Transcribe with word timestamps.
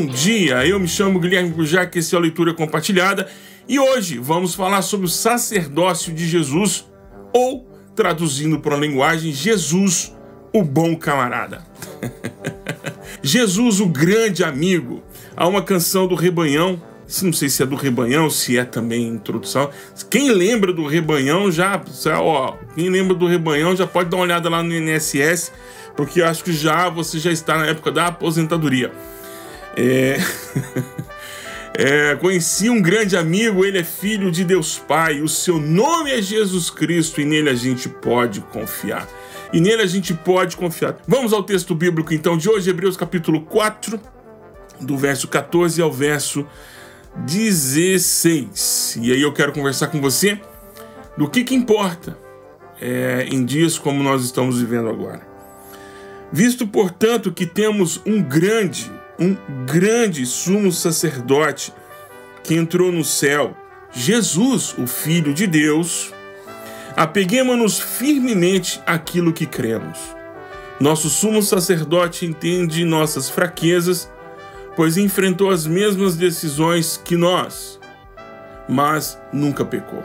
bom 0.00 0.06
dia! 0.06 0.66
Eu 0.66 0.80
me 0.80 0.88
chamo 0.88 1.20
Guilherme 1.20 1.50
Bujac, 1.50 1.98
esse 1.98 2.14
é 2.14 2.18
a 2.18 2.20
Leitura 2.22 2.54
Compartilhada 2.54 3.28
e 3.68 3.78
hoje 3.78 4.16
vamos 4.16 4.54
falar 4.54 4.80
sobre 4.80 5.04
o 5.04 5.10
sacerdócio 5.10 6.14
de 6.14 6.26
Jesus, 6.26 6.86
ou, 7.34 7.68
traduzindo 7.94 8.58
para 8.60 8.76
a 8.76 8.78
linguagem, 8.78 9.30
Jesus, 9.30 10.16
o 10.54 10.64
bom 10.64 10.96
camarada. 10.96 11.66
Jesus, 13.22 13.78
o 13.78 13.86
grande 13.86 14.42
amigo. 14.42 15.02
Há 15.36 15.46
uma 15.46 15.60
canção 15.60 16.06
do 16.06 16.14
Rebanhão, 16.14 16.80
não 17.22 17.32
sei 17.34 17.50
se 17.50 17.62
é 17.62 17.66
do 17.66 17.76
Rebanhão, 17.76 18.30
se 18.30 18.56
é 18.56 18.64
também 18.64 19.06
introdução. 19.06 19.68
Quem 20.08 20.32
lembra 20.32 20.72
do 20.72 20.86
Rebanhão 20.86 21.52
já, 21.52 21.78
ó, 22.16 22.56
quem 22.74 22.88
lembra 22.88 23.14
do 23.14 23.26
Rebanhão 23.26 23.76
já 23.76 23.86
pode 23.86 24.08
dar 24.08 24.16
uma 24.16 24.22
olhada 24.22 24.48
lá 24.48 24.62
no 24.62 24.72
INSS, 24.72 25.52
porque 25.94 26.22
eu 26.22 26.26
acho 26.26 26.42
que 26.42 26.54
já 26.54 26.88
você 26.88 27.18
já 27.18 27.30
está 27.30 27.58
na 27.58 27.66
época 27.66 27.92
da 27.92 28.06
aposentadoria. 28.06 28.90
É... 29.76 30.18
é, 31.76 32.16
conheci 32.16 32.68
um 32.68 32.80
grande 32.80 33.16
amigo, 33.16 33.64
ele 33.64 33.78
é 33.78 33.84
filho 33.84 34.30
de 34.30 34.44
Deus 34.44 34.78
Pai, 34.78 35.20
o 35.20 35.28
seu 35.28 35.58
nome 35.58 36.10
é 36.10 36.20
Jesus 36.20 36.70
Cristo 36.70 37.20
e 37.20 37.24
nele 37.24 37.48
a 37.48 37.54
gente 37.54 37.88
pode 37.88 38.40
confiar. 38.40 39.08
E 39.52 39.60
nele 39.60 39.82
a 39.82 39.86
gente 39.86 40.14
pode 40.14 40.56
confiar. 40.56 40.96
Vamos 41.06 41.32
ao 41.32 41.42
texto 41.42 41.74
bíblico 41.74 42.14
então 42.14 42.36
de 42.36 42.48
hoje, 42.48 42.70
Hebreus 42.70 42.96
capítulo 42.96 43.42
4, 43.42 44.00
do 44.80 44.96
verso 44.96 45.28
14 45.28 45.80
ao 45.82 45.92
verso 45.92 46.46
16. 47.16 48.98
E 49.02 49.12
aí 49.12 49.22
eu 49.22 49.32
quero 49.32 49.52
conversar 49.52 49.88
com 49.88 50.00
você 50.00 50.40
do 51.16 51.28
que, 51.28 51.44
que 51.44 51.54
importa 51.54 52.16
é, 52.80 53.26
em 53.30 53.44
dias 53.44 53.78
como 53.78 54.02
nós 54.02 54.24
estamos 54.24 54.60
vivendo 54.60 54.88
agora. 54.88 55.28
Visto, 56.32 56.66
portanto, 56.66 57.32
que 57.32 57.44
temos 57.44 58.00
um 58.06 58.22
grande 58.22 58.90
um 59.20 59.36
grande 59.66 60.24
sumo 60.24 60.72
sacerdote 60.72 61.74
que 62.42 62.54
entrou 62.54 62.90
no 62.90 63.04
céu, 63.04 63.54
Jesus, 63.92 64.74
o 64.78 64.86
Filho 64.86 65.34
de 65.34 65.46
Deus, 65.46 66.12
apeguemos-nos 66.96 67.78
firmemente 67.78 68.80
àquilo 68.86 69.32
que 69.32 69.44
cremos. 69.44 69.98
Nosso 70.80 71.10
sumo 71.10 71.42
sacerdote 71.42 72.24
entende 72.24 72.84
nossas 72.86 73.28
fraquezas, 73.28 74.10
pois 74.74 74.96
enfrentou 74.96 75.50
as 75.50 75.66
mesmas 75.66 76.16
decisões 76.16 76.96
que 76.96 77.16
nós, 77.16 77.78
mas 78.66 79.20
nunca 79.30 79.64
pecou. 79.64 80.02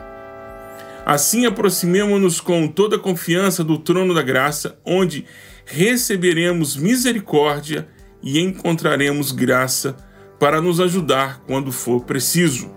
Assim, 1.05 1.45
aproximemo-nos 1.45 2.41
com 2.41 2.67
toda 2.67 2.99
confiança 2.99 3.63
do 3.63 3.77
trono 3.77 4.13
da 4.13 4.23
graça, 4.23 4.77
onde 4.83 5.25
receberemos 5.65 6.75
misericórdia 6.75 7.87
e 8.25 8.39
encontraremos 8.39 9.31
graça 9.31 9.95
para 10.39 10.59
nos 10.59 10.81
ajudar 10.81 11.41
quando 11.47 11.71
for 11.71 12.01
preciso. 12.01 12.69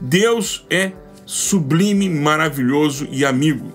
Deus 0.00 0.66
é 0.70 0.92
sublime, 1.26 2.08
maravilhoso 2.08 3.06
e 3.10 3.24
amigo. 3.24 3.72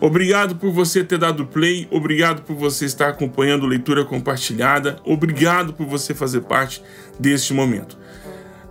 Obrigado 0.00 0.56
por 0.56 0.72
você 0.72 1.04
ter 1.04 1.18
dado 1.18 1.46
play, 1.46 1.86
obrigado 1.90 2.40
por 2.42 2.56
você 2.56 2.86
estar 2.86 3.08
acompanhando 3.10 3.66
leitura 3.66 4.02
compartilhada, 4.02 4.98
obrigado 5.04 5.74
por 5.74 5.86
você 5.86 6.14
fazer 6.14 6.40
parte 6.40 6.82
deste 7.18 7.52
momento. 7.52 7.98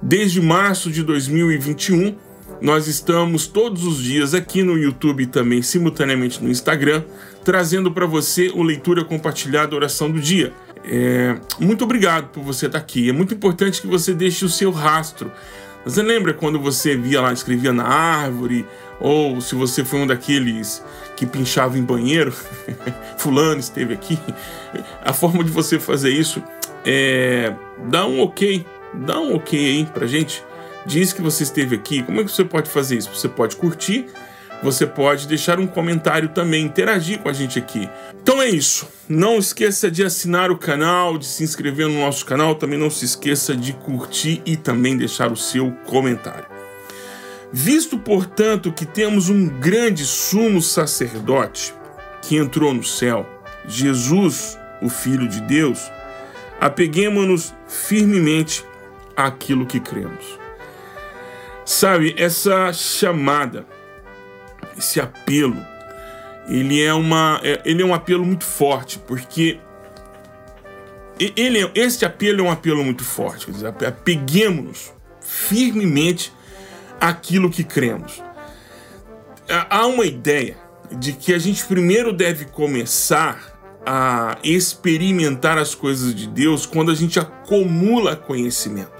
Desde 0.02 0.42
março 0.42 0.90
de 0.90 1.04
2021, 1.04 2.16
nós 2.62 2.88
estamos 2.88 3.46
todos 3.48 3.86
os 3.86 4.02
dias 4.02 4.34
aqui 4.34 4.64
no 4.64 4.78
YouTube 4.78 5.24
e 5.24 5.28
também 5.28 5.62
simultaneamente 5.62 6.44
no 6.44 6.50
Instagram, 6.50 7.04
trazendo 7.44 7.92
para 7.92 8.06
você 8.06 8.52
o 8.54 8.64
leitura 8.64 9.06
compartilhada 9.06 9.76
oração 9.76 10.12
do 10.12 10.20
dia. 10.20 10.52
É, 10.84 11.36
muito 11.60 11.84
obrigado 11.84 12.30
por 12.30 12.44
você 12.44 12.66
estar 12.66 12.78
aqui. 12.78 13.10
É 13.10 13.14
muito 13.14 13.34
importante 13.34 13.82
que 13.82 13.88
você 13.88 14.14
deixe 14.14 14.46
o 14.46 14.50
seu 14.50 14.72
rastro. 14.72 15.32
Você 15.86 16.02
lembra 16.02 16.34
quando 16.34 16.60
você 16.60 16.96
via 16.96 17.22
lá, 17.22 17.32
escrevia 17.32 17.72
na 17.72 17.86
árvore, 17.86 18.66
ou 19.00 19.40
se 19.40 19.56
você 19.56 19.84
foi 19.86 20.00
um 20.00 20.08
daqueles 20.08 20.84
que 21.16 21.26
pinchava 21.26 21.78
em 21.78 21.84
banheiro, 21.84 22.34
fulano 23.18 23.60
esteve 23.60 23.94
aqui. 23.94 24.20
A 25.04 25.14
forma 25.14 25.44
de 25.44 25.50
você 25.50 25.80
fazer 25.80 26.10
isso 26.10 26.44
é 26.86 27.54
dá 27.90 28.06
um 28.06 28.22
ok, 28.22 28.66
dá 28.94 29.20
um 29.20 29.36
ok 29.36 29.60
aí 29.60 29.86
pra 29.86 30.06
gente. 30.06 30.44
Diz 30.86 31.14
que 31.14 31.22
você 31.22 31.44
esteve 31.44 31.76
aqui. 31.76 32.04
Como 32.04 32.20
é 32.20 32.24
que 32.24 32.32
você 32.32 32.44
pode 32.44 32.70
fazer 32.70 32.98
isso? 32.98 33.10
Você 33.14 33.30
pode 33.30 33.56
curtir 33.56 34.08
você 34.62 34.86
pode 34.86 35.28
deixar 35.28 35.60
um 35.60 35.68
comentário 35.68 36.30
também, 36.30 36.66
interagir 36.66 37.20
com 37.20 37.30
a 37.30 37.34
gente 37.34 37.58
aqui. 37.58 37.90
Então 38.22 38.42
é 38.42 38.50
isso. 38.50 38.88
Não 39.08 39.38
esqueça 39.38 39.90
de 39.90 40.04
assinar 40.04 40.52
o 40.52 40.58
canal, 40.58 41.18
de 41.18 41.26
se 41.26 41.44
inscrever 41.44 41.88
no 41.88 42.00
nosso 42.00 42.26
canal. 42.26 42.56
Também 42.56 42.78
não 42.78 42.90
se 42.90 43.06
esqueça 43.06 43.56
de 43.56 43.74
curtir 43.74 44.42
e 44.46 44.58
também 44.58 44.98
deixar 44.98 45.32
o 45.32 45.38
seu 45.38 45.72
comentário. 45.86 46.46
Visto, 47.52 47.98
portanto, 47.98 48.72
que 48.72 48.86
temos 48.86 49.30
um 49.30 49.48
grande 49.48 50.06
sumo 50.06 50.62
sacerdote 50.62 51.74
que 52.22 52.36
entrou 52.36 52.74
no 52.74 52.84
céu, 52.84 53.26
Jesus, 53.68 54.58
o 54.82 54.90
Filho 54.90 55.28
de 55.28 55.42
Deus, 55.42 55.90
apeguemos-nos 56.60 57.54
firmemente 57.68 58.64
àquilo 59.16 59.66
que 59.66 59.80
cremos. 59.80 60.38
Sabe, 61.66 62.14
essa 62.18 62.72
chamada 62.74 63.66
esse 64.80 65.00
apelo, 65.00 65.64
ele 66.48 66.82
é, 66.82 66.94
uma, 66.94 67.40
é, 67.44 67.62
ele 67.64 67.84
é 67.84 67.86
um 67.86 67.94
apelo 67.94 68.26
muito 68.26 68.44
forte, 68.44 68.98
porque 68.98 69.60
ele, 71.20 71.64
é, 71.64 71.72
esse 71.76 72.04
apelo 72.06 72.40
é 72.40 72.44
um 72.44 72.52
apelo 72.52 72.84
muito 72.84 73.04
forte. 73.04 73.46
Quer 73.46 73.52
dizer, 73.52 73.68
apeguemos-nos 73.68 74.92
firmemente 75.22 76.34
àquilo 77.00 77.50
que 77.50 77.64
cremos. 77.64 78.24
Há 79.70 79.86
uma 79.86 80.06
ideia 80.06 80.58
de 80.92 81.14
que 81.14 81.34
a 81.34 81.40
gente 81.40 81.66
primeiro 81.66 82.14
deve 82.14 82.46
começar 82.46 83.60
a 83.86 84.38
experimentar 84.44 85.58
as 85.58 85.74
coisas 85.74 86.14
de 86.14 86.28
Deus 86.28 86.66
quando 86.66 86.92
a 86.92 86.96
gente 86.96 87.20
acumula 87.20 88.16
conhecimento. 88.16 88.99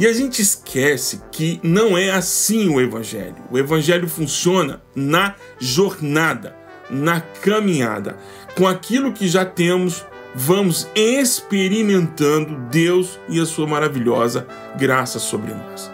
E 0.00 0.06
a 0.06 0.14
gente 0.14 0.40
esquece 0.40 1.20
que 1.30 1.60
não 1.62 1.96
é 1.98 2.10
assim 2.10 2.70
o 2.70 2.80
Evangelho. 2.80 3.36
O 3.50 3.58
Evangelho 3.58 4.08
funciona 4.08 4.80
na 4.96 5.34
jornada, 5.58 6.56
na 6.88 7.20
caminhada. 7.20 8.16
Com 8.56 8.66
aquilo 8.66 9.12
que 9.12 9.28
já 9.28 9.44
temos, 9.44 10.02
vamos 10.34 10.88
experimentando 10.94 12.56
Deus 12.70 13.18
e 13.28 13.38
a 13.38 13.44
sua 13.44 13.66
maravilhosa 13.66 14.48
graça 14.78 15.18
sobre 15.18 15.52
nós. 15.52 15.90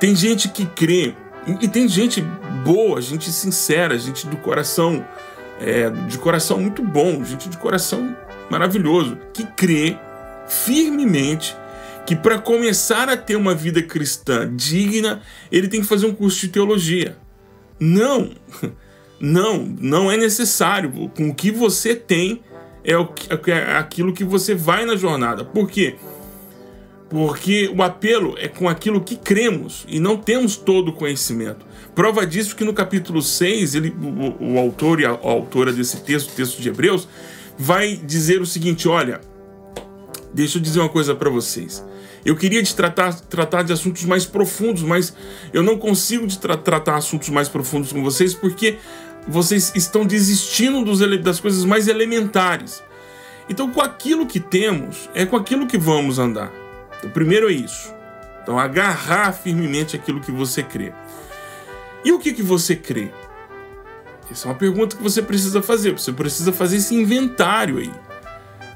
Tem 0.00 0.16
gente 0.16 0.48
que 0.48 0.66
crê, 0.66 1.14
e 1.60 1.68
tem 1.68 1.86
gente 1.86 2.20
boa, 2.64 3.00
gente 3.00 3.30
sincera, 3.30 3.96
gente 3.96 4.26
do 4.26 4.36
coração, 4.38 5.06
é, 5.60 5.90
de 5.90 6.18
coração 6.18 6.58
muito 6.58 6.82
bom, 6.82 7.22
gente 7.24 7.48
de 7.48 7.56
coração 7.56 8.16
maravilhoso, 8.50 9.16
que 9.32 9.46
crê 9.46 9.96
firmemente 10.48 11.56
que 12.06 12.14
para 12.14 12.38
começar 12.38 13.08
a 13.08 13.16
ter 13.16 13.36
uma 13.36 13.54
vida 13.54 13.82
cristã 13.82 14.50
digna, 14.54 15.22
ele 15.50 15.68
tem 15.68 15.80
que 15.80 15.86
fazer 15.86 16.06
um 16.06 16.14
curso 16.14 16.40
de 16.40 16.48
teologia. 16.48 17.16
Não, 17.80 18.30
não, 19.18 19.64
não 19.80 20.10
é 20.10 20.16
necessário. 20.16 21.10
Com 21.16 21.28
o 21.28 21.34
que 21.34 21.50
você 21.50 21.94
tem 21.94 22.42
é, 22.84 22.96
o, 22.96 23.08
é 23.46 23.76
aquilo 23.76 24.12
que 24.12 24.24
você 24.24 24.54
vai 24.54 24.84
na 24.84 24.96
jornada. 24.96 25.44
Por 25.44 25.68
quê? 25.68 25.96
Porque 27.08 27.72
o 27.74 27.82
apelo 27.82 28.34
é 28.38 28.48
com 28.48 28.68
aquilo 28.68 29.00
que 29.00 29.16
cremos 29.16 29.86
e 29.88 29.98
não 29.98 30.16
temos 30.16 30.56
todo 30.56 30.88
o 30.88 30.92
conhecimento. 30.92 31.64
Prova 31.94 32.26
disso 32.26 32.56
que 32.56 32.64
no 32.64 32.74
capítulo 32.74 33.22
6, 33.22 33.74
ele, 33.74 33.94
o, 34.40 34.54
o 34.54 34.58
autor 34.58 35.00
e 35.00 35.06
a, 35.06 35.10
a 35.10 35.12
autora 35.12 35.72
desse 35.72 36.02
texto, 36.02 36.30
o 36.30 36.34
texto 36.34 36.60
de 36.60 36.68
Hebreus, 36.68 37.08
vai 37.56 37.96
dizer 37.96 38.40
o 38.40 38.46
seguinte: 38.46 38.88
olha, 38.88 39.20
deixa 40.32 40.58
eu 40.58 40.62
dizer 40.62 40.80
uma 40.80 40.88
coisa 40.88 41.14
para 41.14 41.30
vocês. 41.30 41.84
Eu 42.24 42.34
queria 42.36 42.62
de 42.62 42.74
tratar, 42.74 43.12
tratar 43.14 43.62
de 43.62 43.72
assuntos 43.72 44.04
mais 44.04 44.24
profundos, 44.24 44.82
mas 44.82 45.14
eu 45.52 45.62
não 45.62 45.76
consigo 45.76 46.26
de 46.26 46.38
tra 46.38 46.56
tratar 46.56 46.96
assuntos 46.96 47.28
mais 47.28 47.48
profundos 47.48 47.92
com 47.92 48.02
vocês 48.02 48.32
porque 48.32 48.78
vocês 49.28 49.72
estão 49.74 50.06
desistindo 50.06 50.84
dos, 50.84 51.00
das 51.22 51.38
coisas 51.38 51.64
mais 51.64 51.86
elementares. 51.86 52.82
Então, 53.48 53.70
com 53.70 53.80
aquilo 53.80 54.26
que 54.26 54.40
temos, 54.40 55.08
é 55.14 55.26
com 55.26 55.36
aquilo 55.36 55.66
que 55.66 55.76
vamos 55.76 56.18
andar. 56.18 56.50
O 57.02 57.10
primeiro 57.10 57.50
é 57.50 57.52
isso. 57.52 57.92
Então, 58.42 58.58
agarrar 58.58 59.32
firmemente 59.32 59.94
aquilo 59.94 60.20
que 60.20 60.30
você 60.30 60.62
crê. 60.62 60.92
E 62.04 62.12
o 62.12 62.18
que, 62.18 62.32
que 62.32 62.42
você 62.42 62.74
crê? 62.74 63.10
Essa 64.30 64.48
é 64.48 64.50
uma 64.50 64.56
pergunta 64.56 64.96
que 64.96 65.02
você 65.02 65.20
precisa 65.20 65.60
fazer. 65.60 65.92
Você 65.92 66.12
precisa 66.12 66.52
fazer 66.52 66.76
esse 66.76 66.94
inventário 66.94 67.78
aí. 67.78 67.92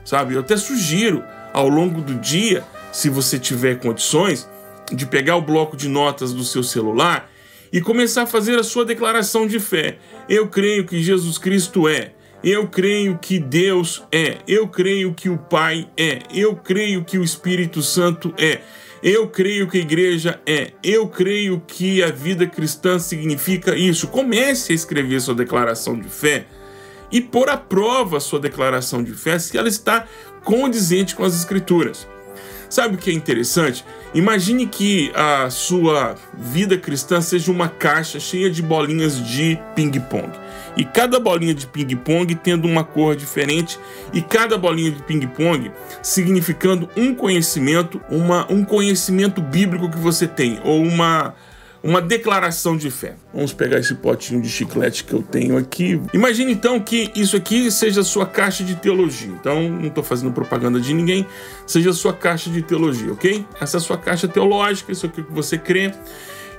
Sabe? 0.05 0.35
Eu 0.35 0.41
até 0.41 0.57
sugiro, 0.57 1.25
ao 1.53 1.69
longo 1.69 2.01
do 2.01 2.15
dia, 2.15 2.65
se 2.99 3.09
você 3.09 3.39
tiver 3.39 3.79
condições, 3.79 4.49
de 4.93 5.07
pegar 5.07 5.37
o 5.37 5.41
bloco 5.41 5.77
de 5.77 5.89
notas 5.89 6.33
do 6.33 6.43
seu 6.43 6.65
celular 6.65 7.31
e 7.73 7.81
começar 7.81 8.23
a 8.23 8.27
fazer 8.27 8.59
a 8.59 8.65
sua 8.65 8.85
declaração 8.85 9.47
de 9.47 9.61
fé. 9.61 9.99
Eu 10.29 10.49
creio 10.49 10.85
que 10.85 11.01
Jesus 11.01 11.39
Cristo 11.39 11.87
é. 11.87 12.15
Eu 12.43 12.67
creio 12.67 13.17
que 13.17 13.39
Deus 13.39 14.03
é. 14.11 14.39
Eu 14.49 14.67
creio 14.67 15.15
que 15.15 15.29
o 15.29 15.39
Pai 15.39 15.89
é. 15.97 16.19
Eu 16.35 16.57
creio 16.57 17.05
que 17.05 17.17
o 17.17 17.23
Espírito 17.23 17.83
Santo 17.83 18.35
é. 18.37 18.63
Eu 19.01 19.29
creio 19.29 19.69
que 19.69 19.79
a 19.79 19.81
igreja 19.81 20.41
é. 20.45 20.73
Eu 20.83 21.07
creio 21.07 21.63
que 21.69 22.03
a 22.03 22.11
vida 22.11 22.49
cristã 22.49 22.99
significa 22.99 23.77
isso. 23.77 24.09
Comece 24.09 24.73
a 24.73 24.75
escrever 24.75 25.21
sua 25.21 25.37
declaração 25.37 25.97
de 25.97 26.09
fé 26.09 26.47
e 27.13 27.21
pôr 27.21 27.49
à 27.49 27.57
prova 27.57 28.17
a 28.17 28.21
sua 28.21 28.41
declaração 28.41 29.05
de 29.05 29.13
fé 29.13 29.39
se 29.39 29.57
ela 29.57 29.69
está 29.69 30.05
condizente 30.43 31.15
com 31.15 31.23
as 31.23 31.37
Escrituras. 31.37 32.18
Sabe 32.69 32.97
o 32.97 32.99
que 32.99 33.11
é 33.11 33.15
interessante? 33.15 33.85
Imagine 34.15 34.67
que 34.67 35.11
a 35.15 35.49
sua 35.49 36.17
vida 36.35 36.77
cristã 36.77 37.21
seja 37.21 37.51
uma 37.51 37.69
caixa 37.69 38.21
cheia 38.21 38.51
de 38.51 38.63
bolinhas 38.63 39.23
de 39.27 39.59
ping-pong. 39.75 40.31
E 40.77 40.85
cada 40.85 41.19
bolinha 41.19 41.55
de 41.55 41.67
ping-pong 41.67 42.35
tendo 42.37 42.69
uma 42.69 42.85
cor 42.85 43.17
diferente, 43.17 43.79
e 44.13 44.21
cada 44.21 44.57
bolinha 44.59 44.91
de 44.91 45.03
ping-pong 45.03 45.73
significando 46.03 46.89
um 46.97 47.15
conhecimento, 47.15 48.01
uma, 48.11 48.51
um 48.53 48.65
conhecimento 48.65 49.41
bíblico 49.41 49.91
que 49.91 49.99
você 49.99 50.27
tem, 50.27 50.61
ou 50.63 50.83
uma 50.83 51.35
uma 51.83 52.01
declaração 52.01 52.77
de 52.77 52.91
fé. 52.91 53.15
Vamos 53.33 53.53
pegar 53.53 53.79
esse 53.79 53.95
potinho 53.95 54.41
de 54.41 54.49
chiclete 54.49 55.05
que 55.05 55.13
eu 55.13 55.23
tenho 55.23 55.57
aqui. 55.57 56.01
Imagine 56.13 56.53
então 56.53 56.81
que 56.81 57.11
isso 57.15 57.37
aqui 57.37 57.71
seja 57.71 58.03
sua 58.03 58.27
caixa 58.27 58.65
de 58.65 58.75
teologia. 58.75 59.29
Então, 59.29 59.69
não 59.69 59.87
estou 59.87 60.03
fazendo 60.03 60.33
propaganda 60.33 60.81
de 60.81 60.93
ninguém, 60.93 61.27
seja 61.67 61.93
sua 61.93 62.13
caixa 62.13 62.51
de 62.51 62.63
teologia, 62.63 63.13
ok? 63.13 63.45
Essa 63.61 63.77
é 63.77 63.79
a 63.79 63.81
sua 63.81 63.97
caixa 63.97 64.27
teológica, 64.27 64.91
isso 64.91 65.07
aqui 65.07 65.23
que 65.23 65.33
você 65.33 65.57
crê. 65.57 65.93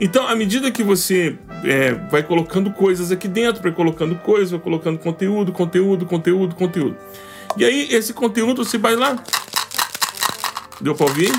Então, 0.02 0.26
à 0.26 0.36
medida 0.36 0.72
que 0.72 0.82
você 0.82 1.38
é, 1.66 1.92
vai 2.10 2.24
colocando 2.24 2.72
coisas 2.72 3.12
aqui 3.12 3.28
dentro, 3.28 3.62
vai 3.62 3.74
colocando 3.74 4.16
coisas, 4.16 4.52
vai 4.52 4.60
colocando 4.60 4.98
conteúdo, 4.98 5.52
conteúdo, 5.52 6.06
conteúdo, 6.06 6.56
conteúdo. 6.56 6.96
E 7.58 7.66
aí, 7.66 7.90
esse 7.92 8.14
conteúdo 8.14 8.64
você 8.64 8.78
vai 8.78 8.96
lá. 8.96 9.22
Deu 10.80 10.96
para 10.96 11.08
ouvir? 11.08 11.32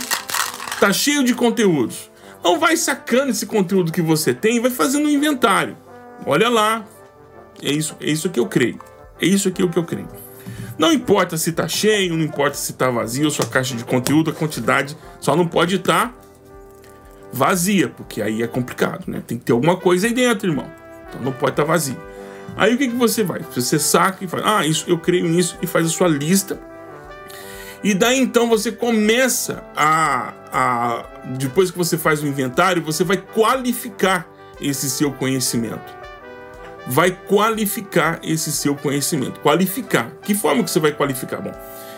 Tá 0.78 0.92
cheio 0.92 1.24
de 1.24 1.34
conteúdos. 1.34 2.09
Então 2.40 2.58
vai 2.58 2.76
sacando 2.76 3.30
esse 3.30 3.46
conteúdo 3.46 3.92
que 3.92 4.02
você 4.02 4.34
tem 4.34 4.56
e 4.56 4.60
vai 4.60 4.70
fazendo 4.70 5.06
um 5.06 5.10
inventário. 5.10 5.76
Olha 6.26 6.48
lá. 6.48 6.84
É 7.62 7.70
isso, 7.70 7.94
é 8.00 8.10
isso 8.10 8.30
que 8.30 8.40
eu 8.40 8.46
creio. 8.46 8.80
É 9.20 9.26
isso 9.26 9.48
aqui 9.48 9.62
o 9.62 9.68
que 9.68 9.78
eu 9.78 9.84
creio. 9.84 10.08
Não 10.78 10.90
importa 10.90 11.36
se 11.36 11.52
tá 11.52 11.68
cheio, 11.68 12.16
não 12.16 12.24
importa 12.24 12.56
se 12.56 12.72
tá 12.72 12.90
vazio, 12.90 13.30
sua 13.30 13.44
caixa 13.44 13.76
de 13.76 13.84
conteúdo, 13.84 14.30
a 14.30 14.32
quantidade 14.32 14.96
só 15.20 15.36
não 15.36 15.46
pode 15.46 15.76
estar 15.76 16.08
tá 16.08 16.14
vazia, 17.30 17.90
porque 17.90 18.22
aí 18.22 18.42
é 18.42 18.46
complicado, 18.46 19.04
né? 19.06 19.22
Tem 19.26 19.36
que 19.36 19.44
ter 19.44 19.52
alguma 19.52 19.76
coisa 19.76 20.06
aí 20.06 20.14
dentro, 20.14 20.48
irmão. 20.48 20.66
Então 21.06 21.20
não 21.20 21.32
pode 21.32 21.52
estar 21.52 21.64
tá 21.64 21.68
vazio. 21.68 22.00
Aí 22.56 22.74
o 22.74 22.78
que, 22.78 22.88
que 22.88 22.96
você 22.96 23.22
vai? 23.22 23.40
Você 23.54 23.78
saca 23.78 24.24
e 24.24 24.26
faz, 24.26 24.42
ah, 24.46 24.66
isso 24.66 24.86
eu 24.88 24.98
creio 24.98 25.28
nisso 25.28 25.58
e 25.60 25.66
faz 25.66 25.84
a 25.84 25.90
sua 25.90 26.08
lista 26.08 26.58
e 27.82 27.94
daí 27.94 28.18
então 28.18 28.48
você 28.48 28.70
começa 28.70 29.64
a, 29.74 30.34
a. 30.52 31.06
Depois 31.38 31.70
que 31.70 31.78
você 31.78 31.96
faz 31.96 32.22
o 32.22 32.26
inventário, 32.26 32.82
você 32.82 33.04
vai 33.04 33.16
qualificar 33.16 34.28
esse 34.60 34.90
seu 34.90 35.12
conhecimento. 35.12 35.98
Vai 36.86 37.10
qualificar 37.10 38.20
esse 38.22 38.52
seu 38.52 38.74
conhecimento. 38.74 39.40
Qualificar. 39.40 40.10
Que 40.22 40.34
forma 40.34 40.62
que 40.62 40.70
você 40.70 40.80
vai 40.80 40.92
qualificar? 40.92 41.40
Bom, 41.40 41.52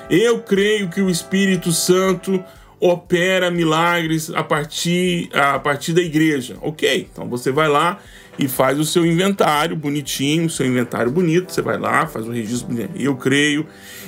eu 0.08 0.40
creio 0.40 0.88
que 0.88 1.00
o 1.00 1.11
Espírito 1.11 1.73
Santo 1.73 2.43
opera 2.79 3.50
milagres 3.50 4.31
a 4.31 4.43
partir, 4.43 5.31
a 5.32 5.58
partir 5.58 5.93
da 5.93 6.02
igreja. 6.02 6.56
Ok, 6.61 7.08
então 7.12 7.29
você 7.29 7.50
vai 7.50 7.69
lá 7.69 7.99
e 8.38 8.49
faz 8.49 8.79
o 8.79 8.84
seu 8.84 9.05
inventário 9.05 9.76
bonitinho, 9.76 10.46
o 10.46 10.50
seu 10.50 10.67
inventário 10.67 11.11
bonito. 11.11 11.52
Você 11.52 11.62
vai 11.62 11.79
lá, 11.79 12.06
faz 12.06 12.26
o 12.26 12.31
registro. 12.31 12.69
Eu 12.94 13.17
creio 13.17 13.67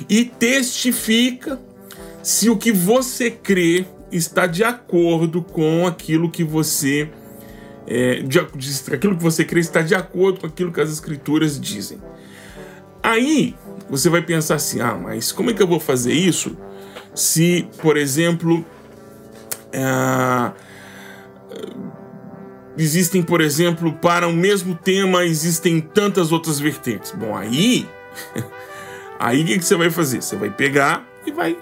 e 0.09 0.25
testifica 0.25 1.59
se 2.23 2.49
o 2.49 2.57
que 2.57 2.71
você 2.71 3.29
crê 3.29 3.85
está 4.11 4.47
de 4.47 4.63
acordo 4.63 5.41
com 5.41 5.85
aquilo 5.85 6.29
que 6.29 6.43
você 6.43 7.09
é, 7.87 8.21
de, 8.21 8.39
aquilo 8.39 9.15
que 9.15 9.23
você 9.23 9.45
crê 9.45 9.59
está 9.59 9.81
de 9.81 9.93
acordo 9.93 10.39
com 10.39 10.47
aquilo 10.47 10.71
que 10.71 10.81
as 10.81 10.91
escrituras 10.91 11.59
dizem. 11.59 11.99
Aí 13.01 13.55
você 13.89 14.09
vai 14.09 14.21
pensar 14.21 14.55
assim: 14.55 14.81
ah, 14.81 14.95
mas 14.95 15.31
como 15.31 15.51
é 15.51 15.53
que 15.53 15.61
eu 15.61 15.67
vou 15.67 15.79
fazer 15.79 16.13
isso 16.13 16.57
se, 17.13 17.67
por 17.81 17.95
exemplo, 17.95 18.65
é, 19.71 20.51
existem, 22.77 23.21
por 23.21 23.41
exemplo, 23.41 23.93
para 23.93 24.27
o 24.27 24.33
mesmo 24.33 24.75
tema 24.75 25.25
existem 25.25 25.79
tantas 25.79 26.31
outras 26.31 26.59
vertentes. 26.59 27.11
Bom, 27.11 27.35
aí, 27.35 27.87
aí 29.19 29.43
o 29.43 29.45
que, 29.45 29.61
você 29.61 29.75
vai 29.75 29.89
fazer? 29.89 30.21
Você 30.21 30.35
vai 30.35 30.49
pegar 30.49 31.05
e 31.25 31.31
vai 31.31 31.57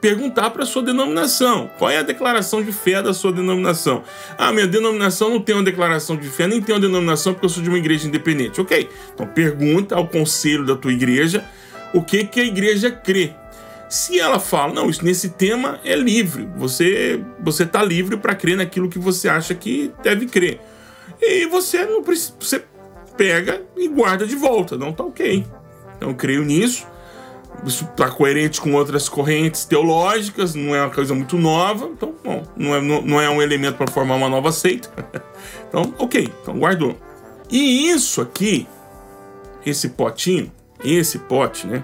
perguntar 0.00 0.50
para 0.50 0.62
a 0.62 0.66
sua 0.66 0.82
denominação. 0.82 1.70
Qual 1.78 1.90
é 1.90 1.98
a 1.98 2.02
declaração 2.02 2.62
de 2.62 2.72
fé 2.72 3.02
da 3.02 3.14
sua 3.14 3.32
denominação? 3.32 4.02
Ah, 4.36 4.52
minha 4.52 4.66
denominação 4.66 5.30
não 5.30 5.40
tem 5.40 5.54
uma 5.54 5.64
declaração 5.64 6.16
de 6.16 6.28
fé, 6.28 6.46
nem 6.46 6.60
tem 6.60 6.74
uma 6.74 6.80
denominação 6.80 7.32
porque 7.32 7.46
eu 7.46 7.50
sou 7.50 7.62
de 7.62 7.68
uma 7.68 7.78
igreja 7.78 8.06
independente. 8.06 8.60
Ok, 8.60 8.88
então 9.14 9.26
pergunta 9.26 9.94
ao 9.94 10.06
conselho 10.06 10.64
da 10.64 10.76
tua 10.76 10.92
igreja 10.92 11.44
o 11.94 12.02
que, 12.02 12.24
que 12.24 12.40
a 12.40 12.44
igreja 12.44 12.90
crê. 12.90 13.32
Se 13.88 14.18
ela 14.18 14.40
fala, 14.40 14.72
não, 14.72 14.90
isso 14.90 15.04
nesse 15.04 15.30
tema 15.30 15.78
é 15.84 15.94
livre, 15.94 16.48
você 16.56 17.22
você 17.40 17.62
está 17.62 17.82
livre 17.82 18.16
para 18.16 18.34
crer 18.34 18.56
naquilo 18.56 18.88
que 18.88 18.98
você 18.98 19.28
acha 19.28 19.54
que 19.54 19.92
deve 20.02 20.26
crer. 20.26 20.60
E 21.20 21.46
você 21.46 21.84
não 21.84 22.02
você 22.02 22.64
pega 23.16 23.62
e 23.76 23.88
guarda 23.88 24.26
de 24.26 24.34
volta, 24.34 24.76
não 24.76 24.92
tá 24.92 25.04
ok. 25.04 25.46
Então 25.96 26.12
creio 26.14 26.44
nisso. 26.44 26.86
Isso 27.64 27.84
está 27.84 28.10
coerente 28.10 28.60
com 28.60 28.74
outras 28.74 29.08
correntes 29.08 29.64
teológicas, 29.64 30.54
não 30.54 30.74
é 30.74 30.82
uma 30.82 30.90
coisa 30.90 31.14
muito 31.14 31.38
nova, 31.38 31.86
então, 31.86 32.14
bom, 32.22 32.42
não 32.54 32.74
é, 32.74 32.80
não 32.80 33.20
é 33.20 33.30
um 33.30 33.40
elemento 33.40 33.78
para 33.78 33.90
formar 33.90 34.16
uma 34.16 34.28
nova 34.28 34.52
seita. 34.52 34.90
então, 35.66 35.94
ok, 35.98 36.30
então 36.42 36.58
guardou. 36.58 36.96
E 37.50 37.88
isso 37.88 38.20
aqui, 38.20 38.68
esse 39.64 39.90
potinho, 39.90 40.52
esse 40.84 41.18
pote, 41.20 41.66
né? 41.66 41.82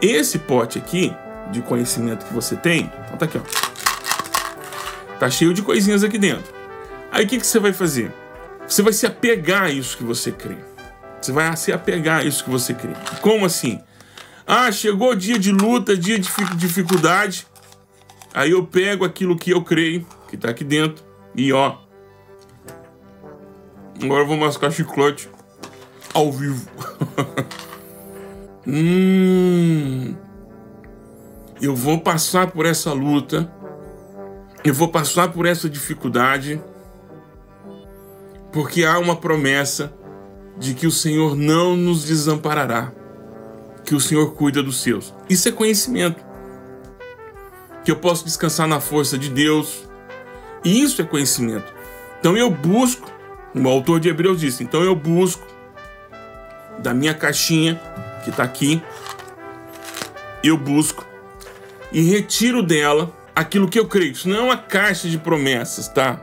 Esse 0.00 0.38
pote 0.38 0.78
aqui 0.78 1.14
de 1.50 1.62
conhecimento 1.62 2.26
que 2.26 2.34
você 2.34 2.56
tem, 2.56 2.90
então 3.04 3.16
tá 3.16 3.24
aqui, 3.24 3.38
ó. 3.38 5.18
Tá 5.18 5.30
cheio 5.30 5.54
de 5.54 5.62
coisinhas 5.62 6.04
aqui 6.04 6.18
dentro. 6.18 6.54
Aí 7.10 7.24
o 7.24 7.28
que, 7.28 7.38
que 7.38 7.46
você 7.46 7.58
vai 7.58 7.72
fazer? 7.72 8.12
Você 8.68 8.82
vai 8.82 8.92
se 8.92 9.06
apegar 9.06 9.64
a 9.64 9.70
isso 9.70 9.96
que 9.96 10.04
você 10.04 10.30
crê. 10.30 10.56
Você 11.20 11.32
vai 11.32 11.56
se 11.56 11.72
apegar 11.72 12.20
a 12.20 12.24
isso 12.24 12.44
que 12.44 12.50
você 12.50 12.74
crê. 12.74 12.92
Como 13.22 13.46
assim? 13.46 13.80
Ah, 14.46 14.70
chegou 14.70 15.14
dia 15.14 15.38
de 15.38 15.50
luta, 15.50 15.96
dia 15.96 16.18
de 16.18 16.28
dificuldade. 16.56 17.46
Aí 18.34 18.50
eu 18.50 18.66
pego 18.66 19.04
aquilo 19.04 19.36
que 19.36 19.50
eu 19.50 19.62
creio, 19.62 20.06
que 20.28 20.36
tá 20.36 20.50
aqui 20.50 20.62
dentro, 20.62 21.02
e 21.34 21.52
ó. 21.52 21.78
Agora 24.02 24.22
eu 24.22 24.26
vou 24.26 24.36
mascar 24.36 24.70
chiclete 24.70 25.30
ao 26.12 26.30
vivo. 26.30 26.68
hum. 28.66 30.14
Eu 31.60 31.74
vou 31.74 32.00
passar 32.00 32.50
por 32.50 32.66
essa 32.66 32.92
luta. 32.92 33.50
Eu 34.64 34.74
vou 34.74 34.88
passar 34.88 35.32
por 35.32 35.46
essa 35.46 35.68
dificuldade. 35.68 36.60
Porque 38.52 38.84
há 38.84 38.98
uma 38.98 39.16
promessa 39.16 39.92
de 40.58 40.74
que 40.74 40.86
o 40.86 40.90
Senhor 40.90 41.36
não 41.36 41.76
nos 41.76 42.04
desamparará 42.04 42.92
que 43.86 43.94
o 43.94 44.00
Senhor 44.00 44.34
cuida 44.34 44.62
dos 44.62 44.82
seus. 44.82 45.14
Isso 45.30 45.48
é 45.48 45.52
conhecimento. 45.52 46.22
Que 47.84 47.90
eu 47.90 47.96
posso 47.96 48.24
descansar 48.24 48.66
na 48.66 48.80
força 48.80 49.16
de 49.16 49.30
Deus. 49.30 49.88
E 50.64 50.82
isso 50.82 51.00
é 51.00 51.04
conhecimento. 51.04 51.72
Então 52.18 52.36
eu 52.36 52.50
busco, 52.50 53.08
o 53.54 53.68
autor 53.68 54.00
de 54.00 54.08
Hebreus 54.08 54.40
disse, 54.40 54.64
então 54.64 54.82
eu 54.82 54.96
busco 54.96 55.46
da 56.80 56.92
minha 56.92 57.14
caixinha 57.14 57.80
que 58.26 58.30
está 58.30 58.42
aqui, 58.42 58.82
eu 60.42 60.58
busco 60.58 61.06
e 61.92 62.02
retiro 62.02 62.60
dela 62.62 63.12
aquilo 63.34 63.68
que 63.68 63.78
eu 63.78 63.86
creio. 63.86 64.12
Isso 64.12 64.28
não 64.28 64.36
é 64.36 64.40
uma 64.40 64.56
caixa 64.56 65.08
de 65.08 65.16
promessas, 65.16 65.88
tá? 65.88 66.20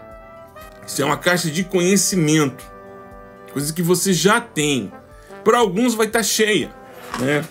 Isso 0.86 1.02
é 1.02 1.06
uma 1.06 1.18
caixa 1.18 1.50
de 1.50 1.64
conhecimento, 1.64 2.64
coisas 3.54 3.72
que 3.72 3.82
você 3.82 4.12
já 4.12 4.42
tem. 4.42 4.92
Para 5.46 5.60
alguns 5.60 5.96
vai 5.96 6.08
estar 6.08 6.20
tá 6.20 6.24
cheia, 6.24 6.70
né? 7.20 7.44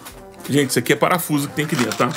Gente, 0.48 0.70
isso 0.70 0.78
aqui 0.78 0.92
é 0.92 0.96
parafuso 0.96 1.48
que 1.48 1.54
tem 1.54 1.64
aqui 1.64 1.76
dentro, 1.76 1.96
tá? 1.96 2.08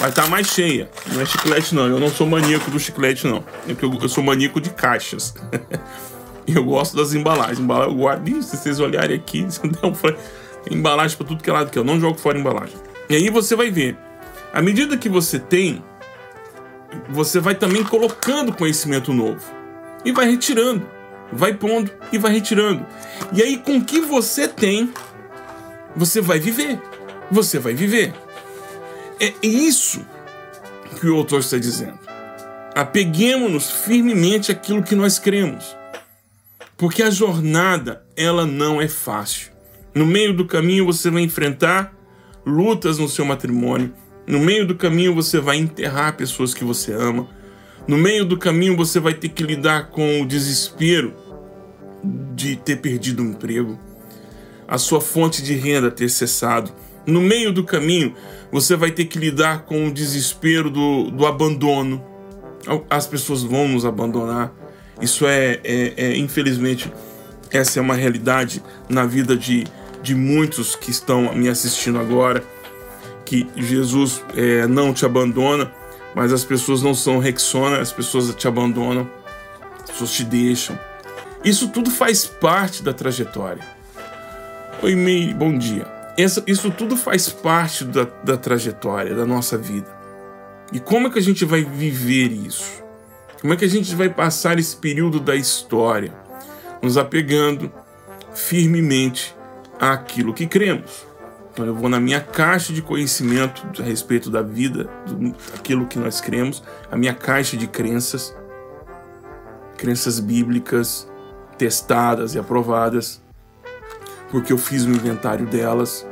Vai 0.00 0.08
estar 0.08 0.22
tá 0.22 0.28
mais 0.28 0.46
cheia. 0.46 0.88
Não 1.12 1.20
é 1.20 1.26
chiclete, 1.26 1.74
não. 1.74 1.86
Eu 1.86 1.98
não 1.98 2.08
sou 2.08 2.26
maníaco 2.26 2.70
do 2.70 2.78
chiclete, 2.78 3.26
não. 3.26 3.44
É 3.68 3.76
eu, 4.02 4.08
sou 4.08 4.22
maníaco 4.24 4.60
de 4.60 4.70
caixas. 4.70 5.34
eu 6.46 6.64
gosto 6.64 6.96
das 6.96 7.12
embalagens. 7.12 7.58
Eu 7.58 7.94
guardo. 7.94 8.42
Se 8.42 8.56
vocês 8.56 8.80
olharem 8.80 9.16
aqui, 9.16 9.46
não 9.82 9.92
embalagem 10.70 11.16
para 11.16 11.26
tudo 11.26 11.42
que 11.42 11.50
é 11.50 11.52
lado 11.52 11.70
que 11.70 11.78
eu 11.78 11.84
não 11.84 12.00
jogo 12.00 12.18
fora 12.18 12.38
embalagem. 12.38 12.76
E 13.08 13.16
aí 13.16 13.30
você 13.30 13.56
vai 13.56 13.70
ver. 13.70 13.96
À 14.52 14.62
medida 14.62 14.96
que 14.96 15.08
você 15.08 15.38
tem, 15.38 15.82
você 17.08 17.40
vai 17.40 17.54
também 17.54 17.84
colocando 17.84 18.52
conhecimento 18.52 19.12
novo. 19.12 19.42
E 20.04 20.12
vai 20.12 20.26
retirando. 20.26 20.86
Vai 21.32 21.54
pondo 21.54 21.90
e 22.10 22.18
vai 22.18 22.32
retirando. 22.32 22.86
E 23.32 23.42
aí, 23.42 23.58
com 23.58 23.76
o 23.76 23.84
que 23.84 24.00
você 24.00 24.48
tem, 24.48 24.92
você 25.94 26.20
vai 26.20 26.38
viver. 26.38 26.80
você 27.30 27.58
vai 27.58 27.74
viver. 27.74 28.14
É 29.20 29.34
isso 29.42 30.04
que 30.98 31.08
o 31.08 31.16
autor 31.16 31.40
está 31.40 31.58
dizendo. 31.58 31.98
Apeguemos-nos 32.74 33.70
firmemente 33.70 34.50
àquilo 34.52 34.82
que 34.82 34.94
nós 34.94 35.18
cremos. 35.18 35.76
Porque 36.76 37.02
a 37.02 37.10
jornada, 37.10 38.06
ela 38.16 38.46
não 38.46 38.80
é 38.80 38.88
fácil. 38.88 39.50
No 39.98 40.06
meio 40.06 40.32
do 40.32 40.44
caminho 40.44 40.86
você 40.86 41.10
vai 41.10 41.22
enfrentar 41.22 41.92
lutas 42.46 42.98
no 42.98 43.08
seu 43.08 43.24
matrimônio. 43.24 43.92
No 44.28 44.38
meio 44.38 44.64
do 44.64 44.76
caminho 44.76 45.12
você 45.12 45.40
vai 45.40 45.56
enterrar 45.56 46.16
pessoas 46.16 46.54
que 46.54 46.62
você 46.62 46.92
ama. 46.92 47.28
No 47.84 47.98
meio 47.98 48.24
do 48.24 48.38
caminho 48.38 48.76
você 48.76 49.00
vai 49.00 49.12
ter 49.12 49.30
que 49.30 49.42
lidar 49.42 49.88
com 49.88 50.22
o 50.22 50.24
desespero 50.24 51.16
de 52.32 52.54
ter 52.54 52.76
perdido 52.76 53.24
um 53.24 53.30
emprego, 53.30 53.76
a 54.68 54.78
sua 54.78 55.00
fonte 55.00 55.42
de 55.42 55.54
renda 55.54 55.90
ter 55.90 56.08
cessado. 56.08 56.72
No 57.04 57.20
meio 57.20 57.52
do 57.52 57.64
caminho 57.64 58.14
você 58.52 58.76
vai 58.76 58.92
ter 58.92 59.06
que 59.06 59.18
lidar 59.18 59.64
com 59.64 59.88
o 59.88 59.92
desespero 59.92 60.70
do, 60.70 61.10
do 61.10 61.26
abandono. 61.26 62.04
As 62.88 63.04
pessoas 63.04 63.42
vão 63.42 63.66
nos 63.66 63.84
abandonar. 63.84 64.54
Isso 65.02 65.26
é, 65.26 65.58
é, 65.64 65.94
é 65.96 66.16
infelizmente, 66.16 66.88
essa 67.50 67.80
é 67.80 67.82
uma 67.82 67.96
realidade 67.96 68.62
na 68.88 69.04
vida 69.04 69.36
de, 69.36 69.64
de 70.02 70.14
muitos 70.14 70.74
que 70.74 70.90
estão 70.90 71.34
me 71.34 71.48
assistindo 71.48 71.98
agora. 71.98 72.42
Que 73.24 73.46
Jesus 73.56 74.22
é, 74.34 74.66
não 74.66 74.92
te 74.92 75.04
abandona, 75.04 75.70
mas 76.14 76.32
as 76.32 76.44
pessoas 76.44 76.82
não 76.82 76.94
são 76.94 77.18
Rexona, 77.18 77.80
as 77.80 77.92
pessoas 77.92 78.34
te 78.34 78.48
abandonam, 78.48 79.08
as 79.82 79.90
pessoas 79.90 80.12
te 80.12 80.24
deixam. 80.24 80.78
Isso 81.44 81.68
tudo 81.68 81.90
faz 81.90 82.24
parte 82.24 82.82
da 82.82 82.92
trajetória. 82.92 83.62
Oi, 84.82 84.94
Mei, 84.94 85.34
bom 85.34 85.56
dia. 85.56 85.86
Essa, 86.16 86.42
isso 86.46 86.70
tudo 86.70 86.96
faz 86.96 87.28
parte 87.28 87.84
da, 87.84 88.04
da 88.24 88.36
trajetória, 88.36 89.14
da 89.14 89.24
nossa 89.24 89.56
vida. 89.56 89.86
E 90.72 90.80
como 90.80 91.06
é 91.06 91.10
que 91.10 91.18
a 91.18 91.22
gente 91.22 91.44
vai 91.44 91.62
viver 91.62 92.32
isso? 92.32 92.82
Como 93.40 93.54
é 93.54 93.56
que 93.56 93.64
a 93.64 93.68
gente 93.68 93.94
vai 93.94 94.08
passar 94.08 94.58
esse 94.58 94.76
período 94.76 95.20
da 95.20 95.36
história? 95.36 96.12
Nos 96.82 96.96
apegando 96.96 97.72
firmemente 98.34 99.34
àquilo 99.80 100.34
que 100.34 100.46
cremos. 100.46 101.06
Então 101.52 101.66
eu 101.66 101.74
vou 101.74 101.88
na 101.88 101.98
minha 101.98 102.20
caixa 102.20 102.72
de 102.72 102.80
conhecimento 102.80 103.66
a 103.80 103.84
respeito 103.84 104.30
da 104.30 104.42
vida, 104.42 104.88
daquilo 105.52 105.86
que 105.86 105.98
nós 105.98 106.20
cremos, 106.20 106.62
a 106.90 106.96
minha 106.96 107.12
caixa 107.12 107.56
de 107.56 107.66
crenças, 107.66 108.34
crenças 109.76 110.20
bíblicas 110.20 111.08
testadas 111.56 112.34
e 112.34 112.38
aprovadas, 112.38 113.20
porque 114.30 114.52
eu 114.52 114.58
fiz 114.58 114.84
o 114.84 114.90
inventário 114.90 115.46
delas, 115.46 116.06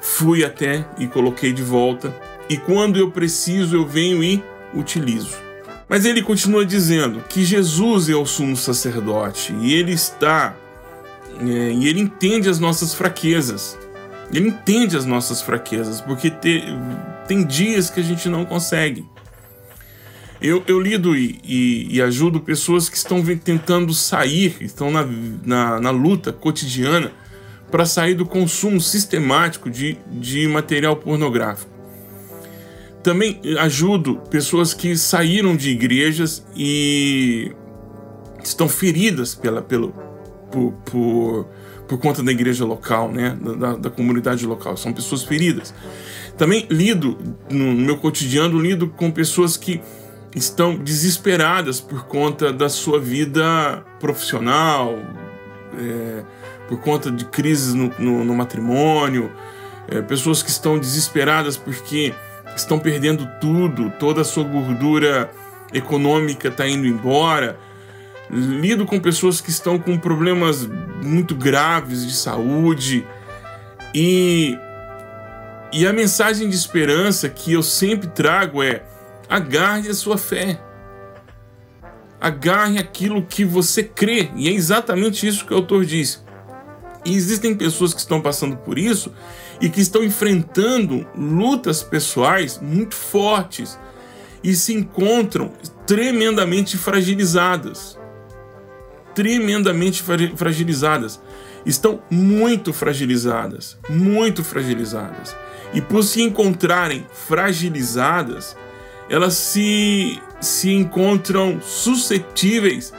fui 0.00 0.44
até 0.44 0.84
e 0.98 1.06
coloquei 1.06 1.52
de 1.52 1.62
volta, 1.62 2.14
e 2.48 2.58
quando 2.58 2.98
eu 2.98 3.10
preciso 3.10 3.76
eu 3.76 3.86
venho 3.86 4.22
e 4.22 4.44
utilizo. 4.74 5.38
Mas 5.88 6.04
ele 6.04 6.22
continua 6.22 6.64
dizendo 6.64 7.22
que 7.28 7.44
Jesus 7.44 8.08
é 8.08 8.14
o 8.14 8.26
sumo 8.26 8.56
sacerdote 8.56 9.54
e 9.60 9.72
ele 9.74 9.92
está 9.92 10.54
é, 11.40 11.72
e 11.72 11.88
ele 11.88 12.00
entende 12.00 12.48
as 12.48 12.58
nossas 12.58 12.94
fraquezas. 12.94 13.78
Ele 14.32 14.48
entende 14.48 14.96
as 14.96 15.04
nossas 15.04 15.42
fraquezas, 15.42 16.00
porque 16.00 16.30
te, 16.30 16.62
tem 17.26 17.44
dias 17.44 17.90
que 17.90 18.00
a 18.00 18.02
gente 18.02 18.28
não 18.28 18.44
consegue. 18.44 19.06
Eu, 20.40 20.62
eu 20.66 20.80
lido 20.80 21.16
e, 21.16 21.38
e, 21.44 21.96
e 21.96 22.02
ajudo 22.02 22.40
pessoas 22.40 22.88
que 22.88 22.96
estão 22.96 23.22
tentando 23.36 23.94
sair, 23.94 24.56
estão 24.60 24.90
na, 24.90 25.06
na, 25.44 25.80
na 25.80 25.90
luta 25.90 26.32
cotidiana 26.32 27.12
para 27.70 27.86
sair 27.86 28.14
do 28.14 28.26
consumo 28.26 28.80
sistemático 28.80 29.70
de, 29.70 29.96
de 30.10 30.48
material 30.48 30.96
pornográfico. 30.96 31.70
Também 33.02 33.40
ajudo 33.58 34.16
pessoas 34.30 34.74
que 34.74 34.96
saíram 34.96 35.56
de 35.56 35.70
igrejas 35.70 36.44
e 36.56 37.52
estão 38.42 38.68
feridas 38.68 39.34
pela, 39.34 39.62
pelo, 39.62 39.94
por, 40.52 40.72
por, 40.84 41.46
por 41.88 41.98
conta 41.98 42.22
da 42.22 42.30
igreja 42.30 42.64
local, 42.64 43.10
né? 43.10 43.36
Da, 43.58 43.76
da, 43.76 43.90
comunidade 43.90 44.46
local. 44.46 44.76
São 44.76 44.92
pessoas 44.92 45.24
feridas. 45.24 45.74
Também 46.36 46.66
lido, 46.70 47.18
no 47.50 47.72
meu 47.72 47.96
cotidiano, 47.96 48.60
lido 48.60 48.88
com 48.88 49.10
pessoas 49.10 49.56
que 49.56 49.80
estão 50.36 50.76
desesperadas 50.76 51.80
por 51.80 52.04
conta 52.04 52.52
da 52.52 52.68
sua 52.68 53.00
vida 53.00 53.84
profissional, 53.98 54.98
é, 55.78 56.22
por 56.68 56.78
conta 56.80 57.10
de 57.10 57.24
crises 57.24 57.74
no, 57.74 57.92
no, 57.98 58.24
no 58.24 58.34
matrimônio, 58.34 59.30
é, 59.88 60.00
pessoas 60.00 60.42
que 60.42 60.50
estão 60.50 60.78
desesperadas 60.78 61.56
porque 61.56 62.14
estão 62.56 62.78
perdendo 62.78 63.28
tudo, 63.40 63.90
toda 63.98 64.20
a 64.20 64.24
sua 64.24 64.44
gordura 64.44 65.30
econômica 65.72 66.48
está 66.48 66.66
indo 66.66 66.86
embora. 66.86 67.58
Lido 68.32 68.86
com 68.86 68.98
pessoas 68.98 69.40
que 69.40 69.50
estão 69.50 69.78
com 69.78 69.98
problemas 69.98 70.66
muito 71.02 71.34
graves 71.34 72.06
de 72.06 72.14
saúde 72.14 73.06
e 73.94 74.56
e 75.72 75.86
a 75.86 75.92
mensagem 75.92 76.50
de 76.50 76.54
esperança 76.54 77.30
que 77.30 77.52
eu 77.52 77.62
sempre 77.62 78.06
trago 78.08 78.62
é: 78.62 78.82
agarre 79.28 79.88
a 79.88 79.94
sua 79.94 80.18
fé. 80.18 80.60
Agarre 82.20 82.78
aquilo 82.78 83.22
que 83.22 83.44
você 83.44 83.82
crê. 83.82 84.30
E 84.36 84.48
é 84.48 84.52
exatamente 84.52 85.26
isso 85.26 85.46
que 85.46 85.54
o 85.54 85.56
autor 85.56 85.84
diz. 85.84 86.22
E 87.04 87.16
existem 87.16 87.54
pessoas 87.54 87.94
que 87.94 88.00
estão 88.00 88.20
passando 88.20 88.56
por 88.58 88.78
isso 88.78 89.12
e 89.60 89.68
que 89.68 89.80
estão 89.80 90.04
enfrentando 90.04 91.06
lutas 91.16 91.82
pessoais 91.82 92.60
muito 92.60 92.94
fortes 92.94 93.78
e 94.44 94.54
se 94.54 94.74
encontram 94.74 95.52
tremendamente 95.86 96.76
fragilizadas. 96.76 97.98
Tremendamente 99.14 100.02
fragilizadas. 100.36 101.20
Estão 101.64 102.02
muito 102.10 102.72
fragilizadas, 102.72 103.78
muito 103.88 104.42
fragilizadas. 104.42 105.36
E 105.72 105.80
por 105.80 106.02
se 106.02 106.22
encontrarem 106.22 107.06
fragilizadas, 107.12 108.56
elas 109.08 109.34
se, 109.34 110.20
se 110.40 110.72
encontram 110.72 111.60
suscetíveis 111.60 112.92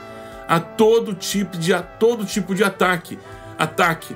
a 0.48 0.60
todo 0.60 1.14
tipo 1.14 1.56
de 1.56 1.72
a 1.72 1.82
todo 1.82 2.24
tipo 2.24 2.54
de 2.54 2.62
ataque, 2.62 3.18
ataque 3.58 4.14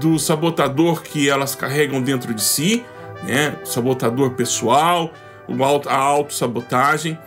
do 0.00 0.18
sabotador 0.18 1.02
que 1.02 1.28
elas 1.28 1.54
carregam 1.54 2.00
dentro 2.00 2.32
de 2.32 2.42
si, 2.42 2.84
né? 3.24 3.56
sabotador 3.64 4.30
pessoal, 4.32 5.12
a 5.88 5.96
autossabotagem. 5.96 7.18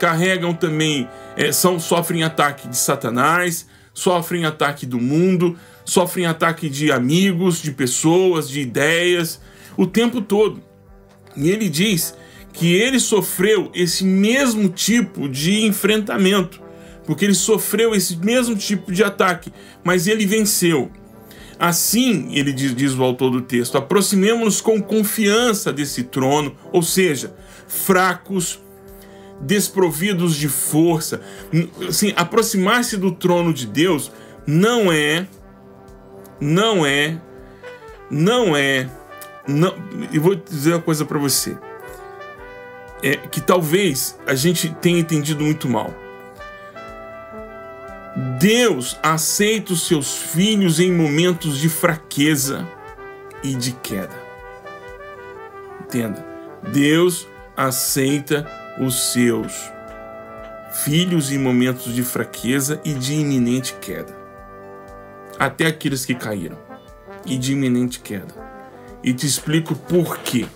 Carregam 0.00 0.54
também, 0.54 1.06
é, 1.36 1.52
são, 1.52 1.78
sofrem 1.78 2.22
ataque 2.24 2.66
de 2.66 2.76
Satanás, 2.76 3.66
sofrem 3.92 4.46
ataque 4.46 4.86
do 4.86 4.98
mundo, 4.98 5.58
sofrem 5.84 6.24
ataque 6.24 6.70
de 6.70 6.90
amigos, 6.90 7.60
de 7.60 7.70
pessoas, 7.70 8.48
de 8.48 8.60
ideias, 8.60 9.38
o 9.76 9.86
tempo 9.86 10.22
todo. 10.22 10.62
E 11.36 11.50
ele 11.50 11.68
diz 11.68 12.14
que 12.50 12.72
ele 12.74 12.98
sofreu 12.98 13.70
esse 13.74 14.02
mesmo 14.02 14.70
tipo 14.70 15.28
de 15.28 15.66
enfrentamento, 15.66 16.62
porque 17.04 17.26
ele 17.26 17.34
sofreu 17.34 17.94
esse 17.94 18.16
mesmo 18.16 18.56
tipo 18.56 18.90
de 18.90 19.04
ataque, 19.04 19.52
mas 19.84 20.06
ele 20.06 20.24
venceu. 20.24 20.90
Assim, 21.58 22.34
ele 22.34 22.54
diz, 22.54 22.74
diz 22.74 22.94
o 22.94 23.02
autor 23.02 23.30
do 23.30 23.42
texto, 23.42 23.76
aproximemos-nos 23.76 24.62
com 24.62 24.80
confiança 24.80 25.70
desse 25.70 26.04
trono, 26.04 26.56
ou 26.72 26.82
seja, 26.82 27.34
fracos, 27.68 28.60
desprovidos 29.40 30.36
de 30.36 30.48
força. 30.48 31.20
Assim, 31.88 32.12
aproximar-se 32.16 32.96
do 32.96 33.12
trono 33.12 33.52
de 33.52 33.66
Deus 33.66 34.12
não 34.46 34.92
é, 34.92 35.26
não 36.40 36.84
é, 36.84 37.20
não 38.10 38.56
é, 38.56 38.88
não. 39.46 39.74
Eu 40.12 40.20
vou 40.20 40.34
dizer 40.34 40.74
uma 40.74 40.82
coisa 40.82 41.04
para 41.04 41.18
você, 41.18 41.56
é 43.02 43.16
que 43.16 43.40
talvez 43.40 44.18
a 44.26 44.34
gente 44.34 44.68
tenha 44.80 44.98
entendido 44.98 45.42
muito 45.42 45.68
mal. 45.68 45.94
Deus 48.38 48.98
aceita 49.02 49.72
os 49.72 49.86
seus 49.86 50.16
filhos 50.16 50.80
em 50.80 50.92
momentos 50.92 51.58
de 51.58 51.68
fraqueza 51.68 52.66
e 53.42 53.54
de 53.54 53.72
queda. 53.72 54.20
Entenda. 55.80 56.26
Deus 56.72 57.26
aceita 57.56 58.59
os 58.80 59.12
seus 59.12 59.70
filhos 60.72 61.30
em 61.30 61.38
momentos 61.38 61.94
de 61.94 62.02
fraqueza 62.02 62.80
e 62.82 62.94
de 62.94 63.14
iminente 63.14 63.74
queda. 63.74 64.18
Até 65.38 65.66
aqueles 65.66 66.06
que 66.06 66.14
caíram 66.14 66.56
e 67.26 67.36
de 67.36 67.52
iminente 67.52 68.00
queda. 68.00 68.34
E 69.02 69.12
te 69.12 69.26
explico 69.26 69.74
por 69.74 70.18
quê. 70.18 70.46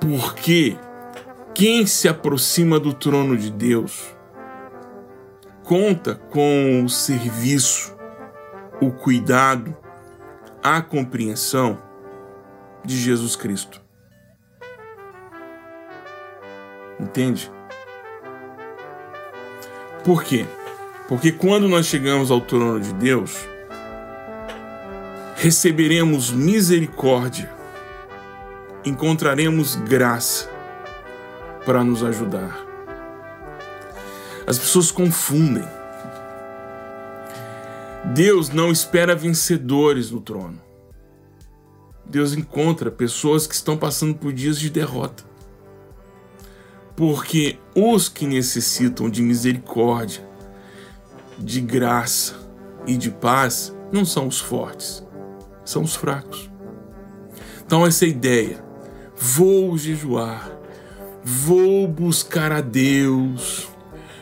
Porque 0.00 0.76
quem 1.54 1.86
se 1.86 2.08
aproxima 2.08 2.80
do 2.80 2.94
trono 2.94 3.36
de 3.36 3.50
Deus 3.50 4.14
conta 5.64 6.14
com 6.14 6.84
o 6.84 6.88
serviço, 6.88 7.94
o 8.80 8.90
cuidado, 8.90 9.76
à 10.62 10.80
compreensão 10.80 11.78
de 12.84 12.96
Jesus 12.96 13.36
Cristo. 13.36 13.87
Entende? 17.00 17.50
Por 20.04 20.24
quê? 20.24 20.46
Porque 21.06 21.32
quando 21.32 21.68
nós 21.68 21.86
chegamos 21.86 22.30
ao 22.30 22.40
trono 22.40 22.80
de 22.80 22.92
Deus, 22.94 23.46
receberemos 25.36 26.30
misericórdia, 26.30 27.50
encontraremos 28.84 29.76
graça 29.76 30.50
para 31.64 31.84
nos 31.84 32.02
ajudar. 32.02 32.66
As 34.46 34.58
pessoas 34.58 34.90
confundem. 34.90 35.64
Deus 38.14 38.48
não 38.48 38.72
espera 38.72 39.14
vencedores 39.14 40.10
no 40.10 40.20
trono. 40.20 40.60
Deus 42.06 42.32
encontra 42.32 42.90
pessoas 42.90 43.46
que 43.46 43.54
estão 43.54 43.76
passando 43.76 44.14
por 44.14 44.32
dias 44.32 44.58
de 44.58 44.70
derrota. 44.70 45.27
Porque 46.98 47.60
os 47.76 48.08
que 48.08 48.26
necessitam 48.26 49.08
de 49.08 49.22
misericórdia, 49.22 50.28
de 51.38 51.60
graça 51.60 52.34
e 52.88 52.96
de 52.96 53.08
paz 53.08 53.72
não 53.92 54.04
são 54.04 54.26
os 54.26 54.40
fortes, 54.40 55.06
são 55.64 55.82
os 55.82 55.94
fracos. 55.94 56.50
Então, 57.64 57.86
essa 57.86 58.04
ideia, 58.04 58.64
vou 59.16 59.78
jejuar, 59.78 60.50
vou 61.22 61.86
buscar 61.86 62.50
a 62.50 62.60
Deus, 62.60 63.68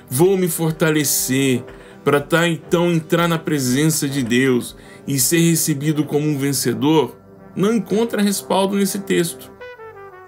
vou 0.06 0.36
me 0.36 0.46
fortalecer 0.46 1.64
para 2.04 2.20
tá, 2.20 2.46
então 2.46 2.92
entrar 2.92 3.26
na 3.26 3.38
presença 3.38 4.06
de 4.06 4.22
Deus 4.22 4.76
e 5.06 5.18
ser 5.18 5.38
recebido 5.38 6.04
como 6.04 6.28
um 6.28 6.36
vencedor, 6.36 7.16
não 7.56 7.72
encontra 7.72 8.20
respaldo 8.20 8.76
nesse 8.76 8.98
texto. 8.98 9.55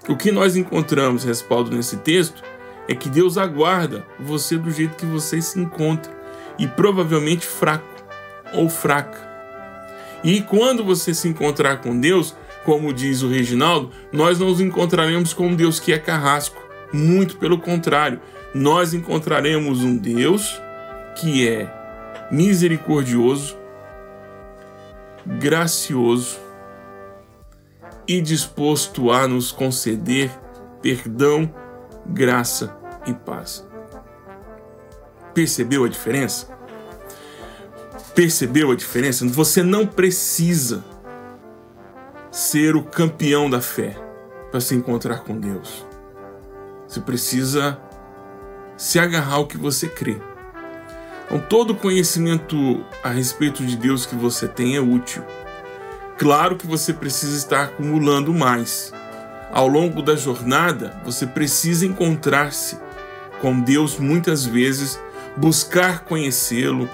O 0.09 0.17
que 0.17 0.31
nós 0.31 0.55
encontramos 0.55 1.23
respaldo 1.23 1.69
nesse 1.69 1.97
texto 1.97 2.41
é 2.87 2.95
que 2.95 3.07
Deus 3.07 3.37
aguarda 3.37 4.03
você 4.19 4.57
do 4.57 4.71
jeito 4.71 4.95
que 4.95 5.05
você 5.05 5.39
se 5.39 5.59
encontra 5.59 6.11
e 6.57 6.65
provavelmente 6.65 7.45
fraco 7.45 7.85
ou 8.51 8.67
fraca. 8.67 9.19
E 10.23 10.41
quando 10.41 10.83
você 10.83 11.13
se 11.13 11.27
encontrar 11.27 11.77
com 11.77 11.97
Deus, 11.97 12.35
como 12.65 12.91
diz 12.91 13.21
o 13.21 13.29
Reginaldo, 13.29 13.91
nós 14.11 14.39
não 14.39 14.47
nos 14.47 14.59
encontraremos 14.59 15.31
com 15.31 15.49
um 15.49 15.55
Deus 15.55 15.79
que 15.79 15.93
é 15.93 15.99
carrasco. 15.99 16.59
Muito 16.91 17.37
pelo 17.37 17.59
contrário, 17.59 18.19
nós 18.51 18.95
encontraremos 18.95 19.83
um 19.83 19.95
Deus 19.95 20.59
que 21.21 21.47
é 21.47 21.71
misericordioso, 22.31 23.55
gracioso 25.23 26.48
e 28.09 28.19
disposto 28.19 29.11
a 29.11 29.27
nos 29.27 29.51
conceder 29.51 30.31
perdão, 30.81 31.53
graça 32.07 32.75
e 33.05 33.13
paz. 33.13 33.63
Percebeu 35.31 35.83
a 35.83 35.87
diferença? 35.87 36.47
Percebeu 38.15 38.71
a 38.71 38.75
diferença? 38.75 39.27
Você 39.27 39.61
não 39.61 39.85
precisa 39.85 40.83
ser 42.31 42.75
o 42.75 42.81
campeão 42.81 43.47
da 43.47 43.61
fé 43.61 43.95
para 44.49 44.59
se 44.59 44.73
encontrar 44.73 45.19
com 45.19 45.39
Deus. 45.39 45.85
Você 46.87 46.99
precisa 47.01 47.79
se 48.75 48.97
agarrar 48.97 49.35
ao 49.35 49.45
que 49.45 49.57
você 49.57 49.87
crê. 49.87 50.17
Então, 51.27 51.39
todo 51.47 51.75
conhecimento 51.75 52.83
a 53.03 53.09
respeito 53.09 53.63
de 53.63 53.77
Deus 53.77 54.07
que 54.07 54.15
você 54.15 54.47
tem 54.47 54.75
é 54.75 54.81
útil. 54.81 55.23
Claro 56.19 56.57
que 56.57 56.67
você 56.67 56.91
precisa 56.91 57.37
estar 57.37 57.63
acumulando 57.63 58.33
mais. 58.33 58.91
Ao 59.53 59.69
longo 59.69 60.01
da 60.01 60.17
jornada, 60.17 61.01
você 61.05 61.25
precisa 61.25 61.85
encontrar-se 61.85 62.77
com 63.39 63.57
Deus 63.61 63.97
muitas 63.97 64.45
vezes, 64.45 64.99
buscar 65.37 66.01
conhecê-lo, 66.01 66.89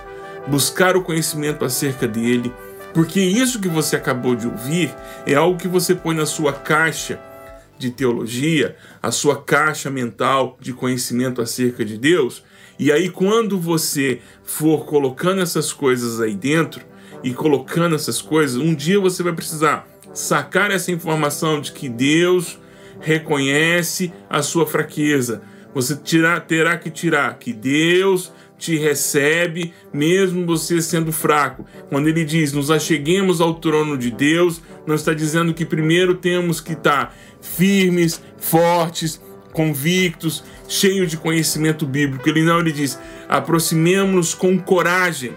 buscar 0.46 0.96
o 0.96 1.02
conhecimento 1.02 1.66
acerca 1.66 2.08
dele, 2.08 2.54
porque 2.94 3.20
isso 3.20 3.60
que 3.60 3.68
você 3.68 3.96
acabou 3.96 4.36
de 4.36 4.46
ouvir 4.46 4.94
é 5.26 5.34
algo 5.34 5.58
que 5.58 5.68
você 5.68 5.96
põe 5.96 6.16
na 6.16 6.28
sua 6.28 6.54
caixa 6.54 7.20
de 7.80 7.90
teologia, 7.90 8.78
a 9.02 9.10
sua 9.10 9.42
caixa 9.42 9.90
mental 9.90 10.56
de 10.62 10.72
conhecimento 10.72 11.42
acerca 11.42 11.84
de 11.84 11.98
Deus, 11.98 12.44
e 12.78 12.92
aí 12.92 13.10
quando 13.10 13.60
você 13.60 14.22
for 14.44 14.86
colocando 14.86 15.42
essas 15.42 15.74
coisas 15.74 16.22
aí 16.22 16.36
dentro, 16.36 16.86
e 17.24 17.34
colocando 17.34 17.96
essas 17.96 18.22
coisas, 18.22 18.58
um 18.58 18.74
dia 18.74 19.00
você 19.00 19.24
vai 19.24 19.34
precisar 19.34 19.88
sacar 20.14 20.72
essa 20.72 20.92
informação 20.92 21.60
de 21.60 21.72
que 21.72 21.90
Deus 21.90 22.60
reconhece 23.00 24.14
a 24.30 24.42
sua 24.42 24.66
fraqueza. 24.66 25.42
Você 25.74 25.96
tirar, 25.96 26.40
terá 26.42 26.78
que 26.78 26.90
tirar 26.90 27.38
que 27.38 27.52
Deus 27.52 28.32
te 28.58 28.78
recebe, 28.78 29.74
mesmo 29.94 30.46
você 30.46 30.82
sendo 30.82 31.12
fraco. 31.12 31.66
Quando 31.90 32.08
ele 32.08 32.24
diz, 32.24 32.54
nos 32.54 32.72
acheguemos 32.72 33.42
ao 33.42 33.56
trono 33.56 33.98
de 33.98 34.10
Deus, 34.10 34.62
não 34.88 34.96
está 34.96 35.14
dizendo 35.14 35.54
que 35.54 35.66
primeiro 35.66 36.16
temos 36.16 36.62
que 36.62 36.72
estar 36.72 37.14
firmes, 37.42 38.22
fortes, 38.38 39.22
convictos, 39.52 40.44
cheios 40.68 41.12
de 41.12 41.18
conhecimento 41.18 41.86
bíblico. 41.86 42.28
Ele 42.30 42.44
não, 42.44 42.60
ele 42.60 42.72
diz, 42.72 42.98
aproximemos-nos 43.28 44.34
com 44.34 44.58
coragem 44.58 45.34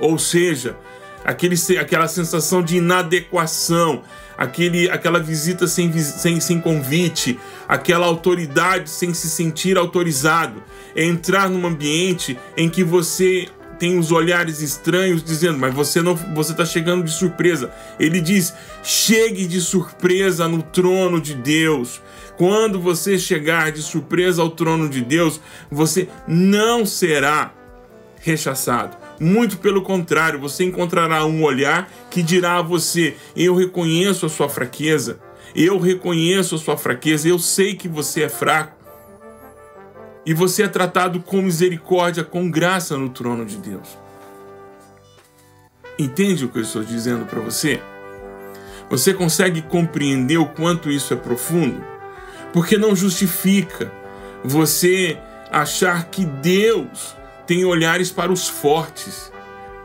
ou 0.00 0.18
seja, 0.18 0.76
aquele, 1.24 1.56
aquela 1.78 2.08
sensação 2.08 2.62
de 2.62 2.78
inadequação, 2.78 4.02
aquele, 4.36 4.90
aquela 4.90 5.20
visita 5.20 5.66
sem, 5.66 5.92
sem, 5.92 6.40
sem 6.40 6.60
convite, 6.60 7.38
aquela 7.68 8.06
autoridade 8.06 8.88
sem 8.88 9.12
se 9.12 9.28
sentir 9.28 9.76
autorizado, 9.76 10.62
é 10.96 11.04
entrar 11.04 11.48
num 11.48 11.66
ambiente 11.66 12.38
em 12.56 12.68
que 12.68 12.82
você 12.82 13.48
tem 13.78 13.98
os 13.98 14.12
olhares 14.12 14.60
estranhos 14.60 15.24
dizendo, 15.24 15.58
mas 15.58 15.72
você 15.72 16.02
não, 16.02 16.14
você 16.14 16.52
está 16.52 16.66
chegando 16.66 17.02
de 17.02 17.10
surpresa. 17.10 17.72
Ele 17.98 18.20
diz: 18.20 18.52
chegue 18.82 19.46
de 19.46 19.58
surpresa 19.60 20.46
no 20.46 20.62
trono 20.62 21.18
de 21.18 21.34
Deus. 21.34 22.02
Quando 22.36 22.78
você 22.78 23.18
chegar 23.18 23.72
de 23.72 23.82
surpresa 23.82 24.42
ao 24.42 24.50
trono 24.50 24.88
de 24.88 25.00
Deus, 25.00 25.40
você 25.70 26.08
não 26.28 26.84
será 26.84 27.52
rechaçado. 28.20 28.99
Muito 29.20 29.58
pelo 29.58 29.82
contrário, 29.82 30.40
você 30.40 30.64
encontrará 30.64 31.26
um 31.26 31.44
olhar 31.44 31.92
que 32.10 32.22
dirá 32.22 32.56
a 32.56 32.62
você: 32.62 33.14
Eu 33.36 33.54
reconheço 33.54 34.24
a 34.24 34.30
sua 34.30 34.48
fraqueza, 34.48 35.20
eu 35.54 35.78
reconheço 35.78 36.54
a 36.54 36.58
sua 36.58 36.74
fraqueza, 36.78 37.28
eu 37.28 37.38
sei 37.38 37.74
que 37.74 37.86
você 37.86 38.22
é 38.22 38.28
fraco. 38.30 38.80
E 40.24 40.32
você 40.32 40.62
é 40.62 40.68
tratado 40.68 41.20
com 41.20 41.42
misericórdia, 41.42 42.24
com 42.24 42.50
graça 42.50 42.96
no 42.96 43.10
trono 43.10 43.44
de 43.44 43.58
Deus. 43.58 43.98
Entende 45.98 46.46
o 46.46 46.48
que 46.48 46.58
eu 46.58 46.62
estou 46.62 46.82
dizendo 46.82 47.26
para 47.26 47.40
você? 47.40 47.78
Você 48.88 49.12
consegue 49.12 49.60
compreender 49.60 50.38
o 50.38 50.46
quanto 50.46 50.90
isso 50.90 51.12
é 51.12 51.16
profundo? 51.16 51.84
Porque 52.54 52.78
não 52.78 52.96
justifica 52.96 53.92
você 54.42 55.18
achar 55.50 56.06
que 56.06 56.24
Deus 56.24 57.14
tem 57.50 57.64
olhares 57.64 58.12
para 58.12 58.30
os 58.30 58.48
fortes. 58.48 59.32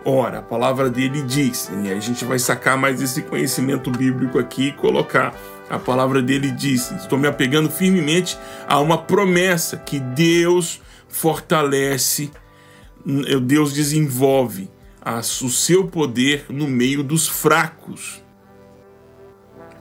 Ora, 0.06 0.38
a 0.38 0.41
palavra 0.43 0.88
dele 0.88 1.23
diz, 1.23 1.67
e 1.84 1.91
a 1.91 1.99
gente 1.99 2.23
vai 2.23 2.38
sacar 2.38 2.78
mais 2.78 3.01
esse 3.01 3.23
conhecimento 3.23 3.89
bíblico 3.89 4.38
aqui 4.38 4.67
e 4.67 4.71
colocar. 4.71 5.36
A 5.67 5.80
palavra 5.80 6.21
dele 6.21 6.51
diz: 6.51 6.91
estou 6.91 7.17
me 7.17 7.28
apegando 7.28 7.67
firmemente 7.67 8.38
a 8.67 8.80
uma 8.80 8.99
promessa 8.99 9.78
que 9.78 9.99
Deus 9.99 10.80
fortalece, 11.10 12.30
Deus 13.41 13.73
desenvolve 13.73 14.69
o 15.04 15.49
seu 15.49 15.88
poder 15.88 16.45
no 16.49 16.67
meio 16.67 17.01
dos 17.01 17.28
fracos. 17.28 18.23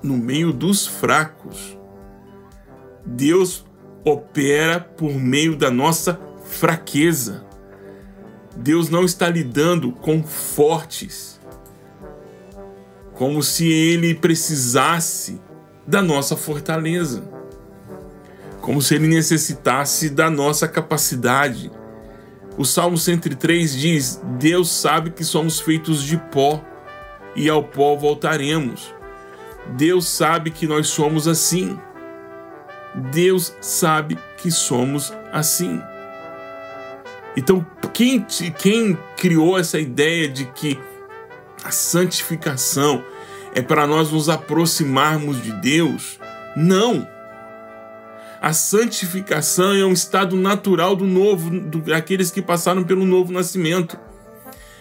No 0.02 0.16
meio 0.16 0.54
dos 0.54 0.86
fracos. 0.86 1.76
Deus 3.04 3.62
opera 4.06 4.80
por 4.80 5.12
meio 5.12 5.54
da 5.54 5.70
nossa 5.70 6.18
fraqueza. 6.46 7.43
Deus 8.56 8.88
não 8.88 9.04
está 9.04 9.28
lidando 9.28 9.92
com 9.92 10.22
fortes, 10.22 11.40
como 13.14 13.42
se 13.42 13.70
ele 13.70 14.14
precisasse 14.14 15.40
da 15.86 16.00
nossa 16.00 16.36
fortaleza, 16.36 17.24
como 18.60 18.80
se 18.80 18.94
ele 18.94 19.08
necessitasse 19.08 20.08
da 20.08 20.30
nossa 20.30 20.66
capacidade. 20.66 21.70
O 22.56 22.64
Salmo 22.64 22.96
103 22.96 23.74
diz: 23.74 24.20
Deus 24.38 24.70
sabe 24.70 25.10
que 25.10 25.24
somos 25.24 25.60
feitos 25.60 26.02
de 26.02 26.16
pó 26.16 26.62
e 27.34 27.48
ao 27.48 27.62
pó 27.62 27.96
voltaremos. 27.96 28.94
Deus 29.76 30.06
sabe 30.06 30.50
que 30.50 30.66
nós 30.66 30.88
somos 30.88 31.26
assim. 31.26 31.78
Deus 33.12 33.52
sabe 33.60 34.16
que 34.36 34.50
somos 34.50 35.12
assim. 35.32 35.80
Então, 37.36 37.66
quem, 37.92 38.24
quem 38.58 38.98
criou 39.16 39.58
essa 39.58 39.78
ideia 39.78 40.28
de 40.28 40.46
que 40.46 40.78
A 41.64 41.70
santificação 41.70 43.02
é 43.54 43.62
para 43.62 43.86
nós 43.86 44.10
nos 44.10 44.28
aproximarmos 44.28 45.42
de 45.42 45.50
Deus? 45.52 46.18
Não. 46.54 47.08
A 48.40 48.52
santificação 48.52 49.72
é 49.72 49.84
um 49.86 49.92
estado 49.92 50.36
natural 50.36 50.94
do 50.94 51.06
novo, 51.06 51.50
daqueles 51.80 52.30
que 52.30 52.42
passaram 52.42 52.84
pelo 52.84 53.06
novo 53.06 53.32
nascimento. 53.32 53.98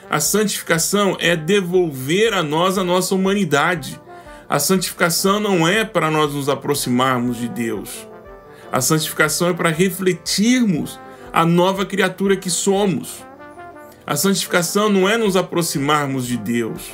A 0.10 0.20
santificação 0.20 1.16
é 1.22 1.36
devolver 1.38 2.34
a 2.34 2.44
nós 2.44 2.78
a 2.78 2.84
nossa 2.84 3.16
humanidade. 3.16 4.00
A 4.50 4.60
santificação 4.60 5.40
não 5.40 5.66
é 5.66 5.86
para 5.86 6.12
nós 6.12 6.34
nos 6.34 6.50
aproximarmos 6.50 7.38
de 7.38 7.48
Deus. 7.48 8.06
A 8.72 8.82
santificação 8.82 9.50
é 9.50 9.54
para 9.54 9.70
refletirmos 9.70 11.00
a 11.34 11.46
nova 11.46 11.84
criatura 11.84 12.38
que 12.38 12.50
somos. 12.50 13.26
A 14.06 14.16
santificação 14.16 14.90
não 14.90 15.10
é 15.10 15.18
nos 15.18 15.36
aproximarmos 15.36 16.28
de 16.28 16.38
Deus. 16.38 16.92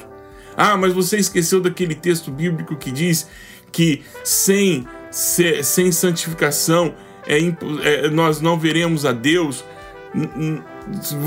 Ah, 0.55 0.77
mas 0.77 0.93
você 0.93 1.17
esqueceu 1.17 1.59
daquele 1.59 1.93
texto 1.93 2.31
bíblico 2.31 2.77
que 2.77 2.89
diz 2.89 3.27
que 3.71 4.01
sem, 4.23 4.87
sem 5.11 5.91
santificação 5.91 6.93
é, 7.27 7.37
é, 7.83 8.09
nós 8.09 8.39
não 8.39 8.57
veremos 8.57 9.05
a 9.05 9.11
Deus. 9.11 9.63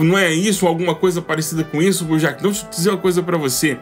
Não 0.00 0.16
é 0.16 0.32
isso? 0.32 0.66
Alguma 0.66 0.94
coisa 0.94 1.20
parecida 1.20 1.62
com 1.62 1.82
isso, 1.82 2.04
Jack? 2.18 2.42
Deixa 2.42 2.64
eu 2.64 2.70
dizer 2.70 2.90
uma 2.90 2.98
coisa 2.98 3.22
para 3.22 3.36
você. 3.36 3.78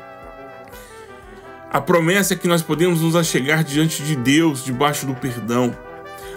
A 1.71 1.81
promessa 1.81 2.35
é 2.35 2.37
que 2.37 2.49
nós 2.49 2.63
podemos 2.63 3.01
nos 3.01 3.15
achegar 3.15 3.63
diante 3.63 4.03
de 4.03 4.17
Deus 4.17 4.65
debaixo 4.65 5.07
do 5.07 5.15
perdão. 5.15 5.75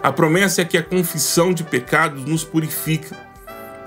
A 0.03 0.11
promessa 0.11 0.61
é 0.61 0.65
que 0.65 0.77
a 0.77 0.83
confissão 0.83 1.53
de 1.53 1.63
pecados 1.63 2.25
nos 2.25 2.43
purifica. 2.43 3.17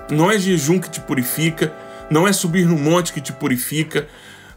Não 0.09 0.31
é 0.31 0.39
jejum 0.39 0.79
que 0.79 0.89
te 0.89 0.99
purifica, 0.99 1.71
não 2.09 2.27
é 2.27 2.33
subir 2.33 2.65
no 2.65 2.75
monte 2.75 3.13
que 3.13 3.21
te 3.21 3.31
purifica. 3.31 4.07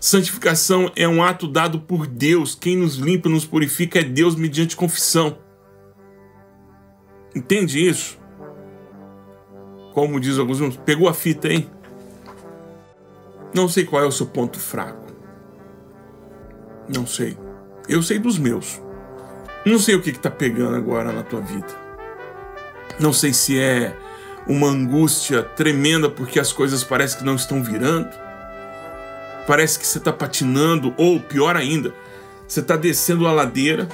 Santificação 0.00 0.90
é 0.96 1.06
um 1.06 1.22
ato 1.22 1.46
dado 1.46 1.78
por 1.78 2.06
Deus. 2.06 2.54
Quem 2.54 2.78
nos 2.78 2.94
limpa, 2.94 3.28
nos 3.28 3.44
purifica 3.44 3.98
é 3.98 4.02
Deus 4.02 4.34
mediante 4.34 4.74
confissão. 4.74 5.36
Entende 7.36 7.86
isso? 7.86 8.18
Como 9.92 10.18
diz 10.18 10.38
alguns 10.38 10.60
irmãos, 10.60 10.78
pegou 10.78 11.10
a 11.10 11.12
fita, 11.12 11.48
hein? 11.48 11.70
Não 13.52 13.68
sei 13.68 13.84
qual 13.84 14.02
é 14.02 14.06
o 14.06 14.12
seu 14.12 14.24
ponto 14.24 14.58
fraco. 14.58 15.12
Não 16.88 17.06
sei. 17.06 17.36
Eu 17.86 18.02
sei 18.02 18.18
dos 18.18 18.38
meus. 18.38 18.80
Não 19.64 19.78
sei 19.78 19.94
o 19.94 20.00
que 20.00 20.10
está 20.10 20.30
pegando 20.30 20.76
agora 20.76 21.12
na 21.12 21.22
tua 21.22 21.40
vida. 21.40 21.68
Não 22.98 23.12
sei 23.12 23.32
se 23.32 23.58
é 23.58 23.94
uma 24.46 24.68
angústia 24.68 25.42
tremenda 25.42 26.08
porque 26.08 26.40
as 26.40 26.52
coisas 26.52 26.82
parecem 26.82 27.18
que 27.18 27.24
não 27.24 27.34
estão 27.34 27.62
virando. 27.62 28.08
Parece 29.46 29.78
que 29.78 29.86
você 29.86 29.98
está 29.98 30.12
patinando, 30.12 30.94
ou 30.96 31.20
pior 31.20 31.56
ainda, 31.56 31.92
você 32.46 32.60
está 32.60 32.76
descendo 32.76 33.26
a 33.26 33.32
ladeira. 33.32 33.88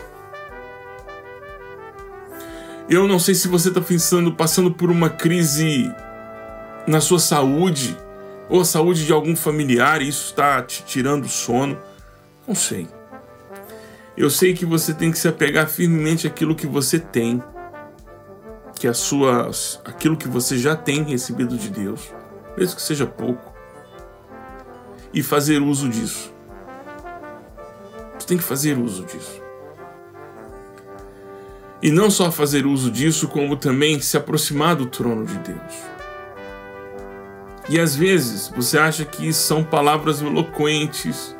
Eu 2.89 3.09
não 3.09 3.19
sei 3.19 3.35
se 3.35 3.49
você 3.49 3.69
está 3.69 3.81
pensando, 3.81 4.33
passando 4.33 4.71
por 4.71 4.91
uma 4.91 5.11
crise 5.11 5.91
na 6.87 7.01
sua 7.01 7.19
saúde, 7.19 7.97
ou 8.49 8.61
a 8.61 8.65
saúde 8.65 9.05
de 9.05 9.13
algum 9.13 9.35
familiar, 9.35 10.01
e 10.01 10.09
isso 10.09 10.27
está 10.27 10.63
te 10.63 10.85
tirando 10.85 11.25
o 11.25 11.29
sono. 11.29 11.77
Não 12.47 12.55
sei. 12.55 12.87
Eu 14.17 14.31
sei 14.31 14.55
que 14.55 14.65
você 14.65 14.95
tem 14.95 15.11
que 15.11 15.19
se 15.19 15.29
apegar 15.29 15.69
firmemente 15.69 16.27
àquilo 16.27 16.55
que 16.55 16.67
você 16.67 16.99
tem, 16.99 17.43
que 18.79 18.89
a 18.89 18.95
sua, 18.95 19.51
aquilo 19.85 20.17
que 20.17 20.27
você 20.27 20.57
já 20.57 20.75
tem 20.75 21.03
recebido 21.03 21.59
de 21.59 21.69
Deus, 21.69 22.15
mesmo 22.57 22.77
que 22.77 22.83
seja 22.83 23.07
pouco, 23.07 23.53
e 25.13 25.23
fazer 25.23 25.61
uso 25.61 25.89
disso. 25.89 26.33
Você 28.19 28.27
tem 28.27 28.39
que 28.39 28.43
fazer 28.45 28.79
uso 28.79 29.05
disso. 29.05 29.43
E 31.83 31.91
não 31.91 32.11
só 32.11 32.33
fazer 32.33 32.65
uso 32.65 32.91
disso, 32.91 33.29
como 33.29 33.55
também 33.55 34.01
se 34.01 34.17
aproximar 34.17 34.77
do 34.77 34.87
trono 34.87 35.27
de 35.27 35.39
Deus. 35.41 35.75
E 37.69 37.79
às 37.79 37.95
vezes 37.95 38.49
você 38.49 38.79
acha 38.79 39.05
que 39.05 39.31
são 39.33 39.63
palavras 39.63 40.23
eloquentes, 40.23 41.37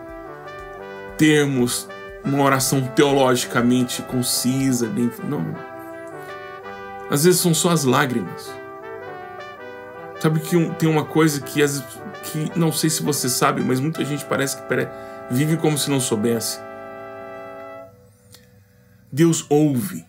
termos 1.17 1.89
uma 2.27 2.43
oração 2.43 2.83
teologicamente 2.89 4.03
concisa, 4.03 4.89
bem. 4.89 5.11
Não. 5.29 5.57
Às 7.09 7.25
vezes 7.25 7.41
são 7.41 7.55
só 7.55 7.71
as 7.71 7.85
lágrimas. 7.85 8.53
Sabe 10.21 10.41
que 10.41 10.71
tem 10.75 10.89
uma 10.89 11.05
coisa 11.05 11.41
que, 11.41 11.61
que 12.25 12.59
não 12.59 12.73
sei 12.73 12.91
se 12.91 13.03
você 13.03 13.29
sabe, 13.29 13.63
mas 13.63 13.79
muita 13.79 14.05
gente 14.05 14.25
parece 14.25 14.57
que 14.57 14.63
vive 15.31 15.57
como 15.57 15.79
se 15.79 15.89
não 15.89 16.01
soubesse. 16.01 16.59
Deus 19.13 19.47
ouve 19.49 20.05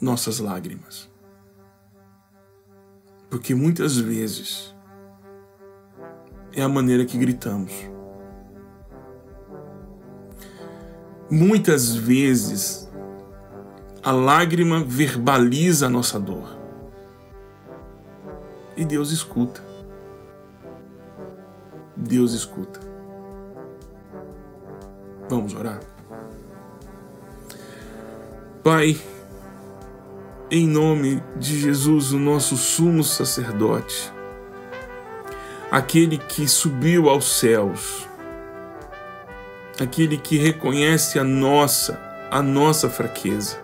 nossas 0.00 0.38
lágrimas. 0.38 1.10
Porque 3.28 3.54
muitas 3.54 3.96
vezes 3.96 4.74
é 6.52 6.62
a 6.62 6.68
maneira 6.68 7.04
que 7.04 7.18
gritamos. 7.18 7.93
Muitas 11.30 11.94
vezes 11.94 12.88
a 14.02 14.12
lágrima 14.12 14.84
verbaliza 14.84 15.86
a 15.86 15.90
nossa 15.90 16.20
dor. 16.20 16.58
E 18.76 18.84
Deus 18.84 19.10
escuta. 19.10 19.62
Deus 21.96 22.32
escuta. 22.32 22.80
Vamos 25.28 25.54
orar. 25.54 25.80
Pai, 28.62 29.00
em 30.50 30.66
nome 30.66 31.22
de 31.36 31.58
Jesus, 31.58 32.12
o 32.12 32.18
nosso 32.18 32.56
sumo 32.56 33.02
sacerdote, 33.02 34.12
aquele 35.70 36.18
que 36.18 36.46
subiu 36.46 37.08
aos 37.08 37.38
céus, 37.38 38.06
aquele 39.78 40.16
que 40.16 40.38
reconhece 40.38 41.18
a 41.18 41.24
nossa, 41.24 42.00
a 42.30 42.42
nossa 42.42 42.88
fraqueza 42.88 43.62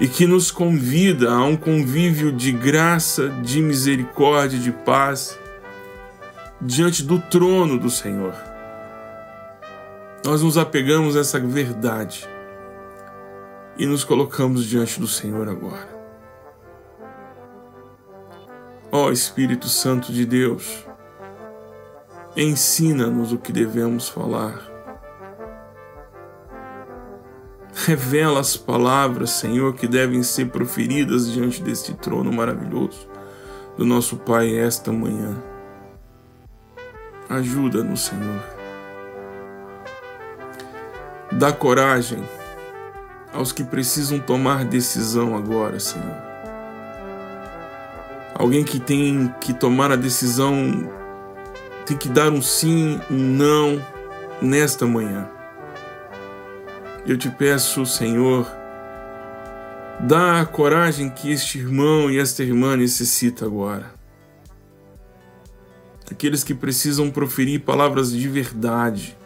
e 0.00 0.06
que 0.06 0.26
nos 0.26 0.50
convida 0.50 1.30
a 1.30 1.42
um 1.42 1.56
convívio 1.56 2.30
de 2.30 2.52
graça, 2.52 3.28
de 3.42 3.60
misericórdia, 3.60 4.58
de 4.58 4.70
paz 4.70 5.38
diante 6.60 7.02
do 7.02 7.18
trono 7.18 7.78
do 7.78 7.90
Senhor. 7.90 8.34
Nós 10.24 10.42
nos 10.42 10.56
apegamos 10.56 11.16
a 11.16 11.20
essa 11.20 11.40
verdade 11.40 12.28
e 13.76 13.86
nos 13.86 14.04
colocamos 14.04 14.66
diante 14.66 15.00
do 15.00 15.06
Senhor 15.06 15.48
agora. 15.48 15.98
Ó 18.90 19.06
oh, 19.06 19.12
Espírito 19.12 19.68
Santo 19.68 20.12
de 20.12 20.24
Deus, 20.24 20.84
Ensina-nos 22.40 23.32
o 23.32 23.38
que 23.38 23.50
devemos 23.50 24.08
falar. 24.08 24.62
Revela 27.74 28.38
as 28.38 28.56
palavras, 28.56 29.30
Senhor, 29.30 29.74
que 29.74 29.88
devem 29.88 30.22
ser 30.22 30.48
proferidas 30.48 31.28
diante 31.32 31.60
deste 31.60 31.94
trono 31.94 32.32
maravilhoso 32.32 33.08
do 33.76 33.84
nosso 33.84 34.18
Pai 34.18 34.56
esta 34.56 34.92
manhã. 34.92 35.36
Ajuda-nos, 37.28 38.04
Senhor. 38.04 38.40
Dá 41.32 41.52
coragem 41.52 42.22
aos 43.32 43.50
que 43.50 43.64
precisam 43.64 44.20
tomar 44.20 44.64
decisão 44.64 45.36
agora, 45.36 45.80
Senhor. 45.80 46.16
Alguém 48.32 48.62
que 48.62 48.78
tem 48.78 49.34
que 49.40 49.52
tomar 49.52 49.90
a 49.90 49.96
decisão 49.96 50.97
tem 51.88 51.96
que 51.96 52.08
dar 52.10 52.30
um 52.30 52.42
sim, 52.42 53.00
um 53.10 53.16
não 53.16 53.82
nesta 54.42 54.84
manhã. 54.84 55.26
Eu 57.06 57.16
te 57.16 57.30
peço, 57.30 57.86
Senhor, 57.86 58.46
dá 60.00 60.42
a 60.42 60.44
coragem 60.44 61.08
que 61.08 61.32
este 61.32 61.58
irmão 61.58 62.10
e 62.10 62.18
esta 62.18 62.42
irmã 62.42 62.76
necessita 62.76 63.46
agora. 63.46 63.86
Aqueles 66.10 66.44
que 66.44 66.52
precisam 66.52 67.10
proferir 67.10 67.60
palavras 67.60 68.12
de 68.12 68.28
verdade. 68.28 69.16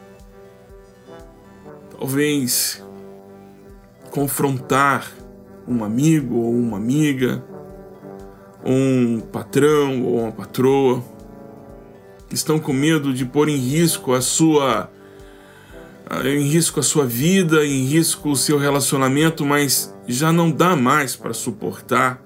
Talvez 1.99 2.81
confrontar 4.13 5.11
um 5.67 5.83
amigo 5.83 6.37
ou 6.37 6.55
uma 6.55 6.77
amiga, 6.77 7.45
um 8.65 9.19
patrão 9.19 10.05
ou 10.05 10.21
uma 10.21 10.31
patroa 10.33 11.03
estão 12.35 12.59
com 12.59 12.73
medo 12.73 13.13
de 13.13 13.25
pôr 13.25 13.49
em 13.49 13.57
risco 13.57 14.13
a 14.13 14.21
sua 14.21 14.91
em 16.25 16.43
risco 16.43 16.79
a 16.79 16.83
sua 16.83 17.07
vida, 17.07 17.65
em 17.65 17.85
risco 17.85 18.31
o 18.31 18.37
seu 18.37 18.59
relacionamento, 18.59 19.47
mas 19.47 19.95
já 20.07 20.31
não 20.31 20.51
dá 20.51 20.77
mais 20.77 21.17
para 21.17 21.33
suportar 21.33 22.23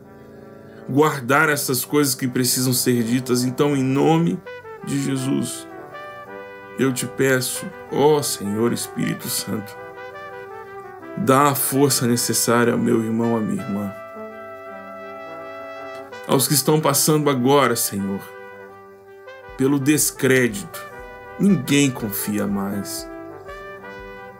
guardar 0.89 1.49
essas 1.49 1.85
coisas 1.85 2.15
que 2.15 2.27
precisam 2.27 2.73
ser 2.73 3.03
ditas. 3.03 3.45
Então, 3.45 3.77
em 3.77 3.83
nome 3.83 4.39
de 4.85 5.03
Jesus, 5.03 5.67
eu 6.79 6.93
te 6.93 7.07
peço, 7.07 7.67
ó 7.93 8.23
Senhor 8.23 8.73
Espírito 8.73 9.29
Santo, 9.29 9.77
dá 11.19 11.49
a 11.49 11.55
força 11.55 12.07
necessária 12.07 12.73
ao 12.73 12.79
meu 12.79 13.03
irmão, 13.03 13.37
à 13.37 13.41
minha 13.41 13.63
irmã. 13.63 13.93
Aos 16.27 16.49
que 16.49 16.55
estão 16.55 16.81
passando 16.81 17.31
agora, 17.31 17.77
Senhor, 17.77 18.21
pelo 19.57 19.79
descrédito, 19.79 20.85
ninguém 21.39 21.91
confia 21.91 22.47
mais. 22.47 23.09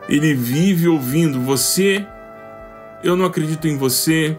Ele 0.07 0.33
vive 0.33 0.87
ouvindo 0.87 1.41
você, 1.41 2.05
eu 3.03 3.15
não 3.15 3.25
acredito 3.25 3.67
em 3.67 3.77
você, 3.77 4.37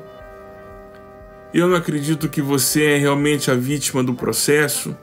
eu 1.52 1.66
não 1.66 1.76
acredito 1.76 2.28
que 2.28 2.42
você 2.42 2.84
é 2.84 2.96
realmente 2.98 3.50
a 3.50 3.54
vítima 3.54 4.02
do 4.04 4.14
processo. 4.14 4.96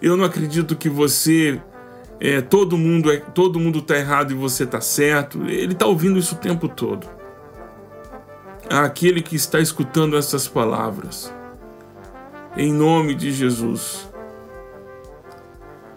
Eu 0.00 0.16
não 0.16 0.24
acredito 0.24 0.76
que 0.76 0.88
você 0.88 1.60
é 2.20 2.40
todo 2.40 2.76
mundo 2.76 3.10
é 3.10 3.16
todo 3.16 3.58
mundo 3.58 3.80
tá 3.80 3.96
errado 3.96 4.32
e 4.32 4.34
você 4.34 4.66
tá 4.66 4.80
certo. 4.80 5.42
Ele 5.48 5.74
tá 5.74 5.86
ouvindo 5.86 6.18
isso 6.18 6.34
o 6.34 6.38
tempo 6.38 6.68
todo. 6.68 7.06
Aquele 8.68 9.22
que 9.22 9.34
está 9.34 9.58
escutando 9.58 10.16
essas 10.16 10.46
palavras. 10.46 11.32
Em 12.56 12.72
nome 12.72 13.14
de 13.14 13.32
Jesus. 13.32 14.11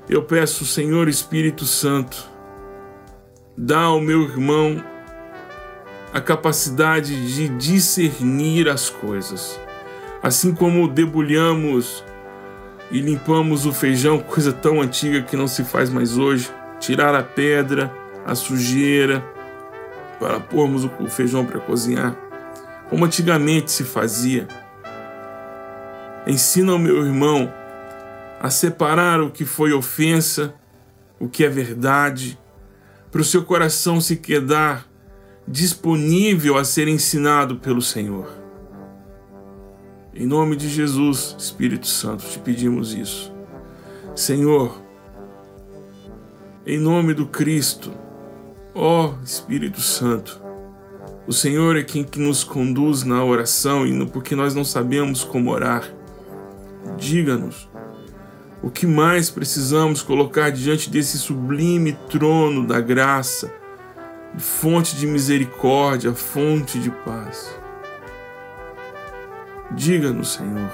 Eu 0.08 0.22
peço, 0.22 0.66
Senhor 0.66 1.08
Espírito 1.08 1.66
Santo, 1.66 2.30
dá 3.58 3.82
ao 3.82 4.00
meu 4.00 4.22
irmão 4.22 4.84
a 6.14 6.22
capacidade 6.22 7.34
de 7.34 7.50
discernir 7.50 8.70
as 8.70 8.88
coisas. 8.88 9.60
Assim 10.22 10.54
como 10.54 10.88
debulhamos 10.88 12.06
e 12.92 13.02
limpamos 13.02 13.66
o 13.66 13.74
feijão, 13.74 14.20
coisa 14.30 14.54
tão 14.54 14.80
antiga 14.80 15.24
que 15.24 15.36
não 15.36 15.48
se 15.48 15.64
faz 15.64 15.90
mais 15.90 16.20
hoje, 16.20 16.52
tirar 16.80 17.16
a 17.16 17.24
pedra, 17.24 17.92
a 18.24 18.36
sujeira, 18.36 19.26
para 20.20 20.40
pormos 20.40 20.86
o 20.86 21.10
feijão 21.10 21.44
para 21.44 21.60
cozinhar, 21.60 22.16
como 22.92 23.06
antigamente 23.06 23.72
se 23.72 23.84
fazia. 23.84 24.48
Ensina 26.28 26.76
o 26.76 26.80
meu 26.80 27.04
irmão 27.04 27.52
a 28.40 28.50
separar 28.50 29.22
o 29.22 29.32
que 29.32 29.46
foi 29.46 29.74
ofensa, 29.74 30.54
o 31.20 31.28
que 31.28 31.44
é 31.44 31.50
verdade, 31.50 32.38
para 33.12 33.22
o 33.22 33.26
seu 33.26 33.44
coração 33.44 34.02
se 34.02 34.18
quedar 34.18 34.88
disponível 35.48 36.58
a 36.58 36.66
ser 36.66 36.88
ensinado 36.88 37.58
pelo 37.58 37.82
Senhor. 37.82 38.28
Em 40.14 40.26
nome 40.26 40.56
de 40.56 40.70
Jesus, 40.70 41.36
Espírito 41.38 41.88
Santo, 41.88 42.26
te 42.26 42.40
pedimos 42.40 42.94
isso. 42.94 43.34
Senhor, 44.16 44.82
em 46.66 46.80
nome 46.80 47.14
do 47.14 47.28
Cristo, 47.28 47.92
ó 48.74 49.14
Espírito 49.24 49.82
Santo, 49.82 50.42
o 51.28 51.34
Senhor 51.34 51.76
é 51.76 51.84
quem 51.84 52.04
que 52.04 52.20
nos 52.20 52.44
conduz 52.44 53.04
na 53.04 53.24
oração 53.24 53.86
e 53.86 54.06
porque 54.06 54.36
nós 54.36 54.54
não 54.54 54.64
sabemos 54.64 55.24
como 55.24 55.52
orar. 55.52 55.84
Diga-nos 56.98 57.68
o 58.62 58.70
que 58.70 58.88
mais 58.88 59.30
precisamos 59.30 60.02
colocar 60.02 60.50
diante 60.50 60.90
desse 60.90 61.18
sublime 61.18 61.94
trono 62.10 62.66
da 62.66 62.80
graça 62.80 63.52
fonte 64.38 64.96
de 64.96 65.08
misericórdia, 65.08 66.14
fonte 66.14 66.80
de 66.80 66.90
paz. 66.90 67.58
Diga-nos, 69.72 70.34
Senhor, 70.34 70.72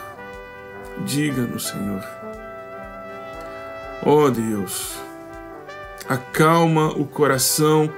diga-nos, 1.06 1.68
Senhor. 1.68 2.04
Ó 4.04 4.26
oh 4.26 4.32
Deus, 4.32 4.96
acalma 6.10 6.90
o 6.90 7.06
coração 7.06 7.92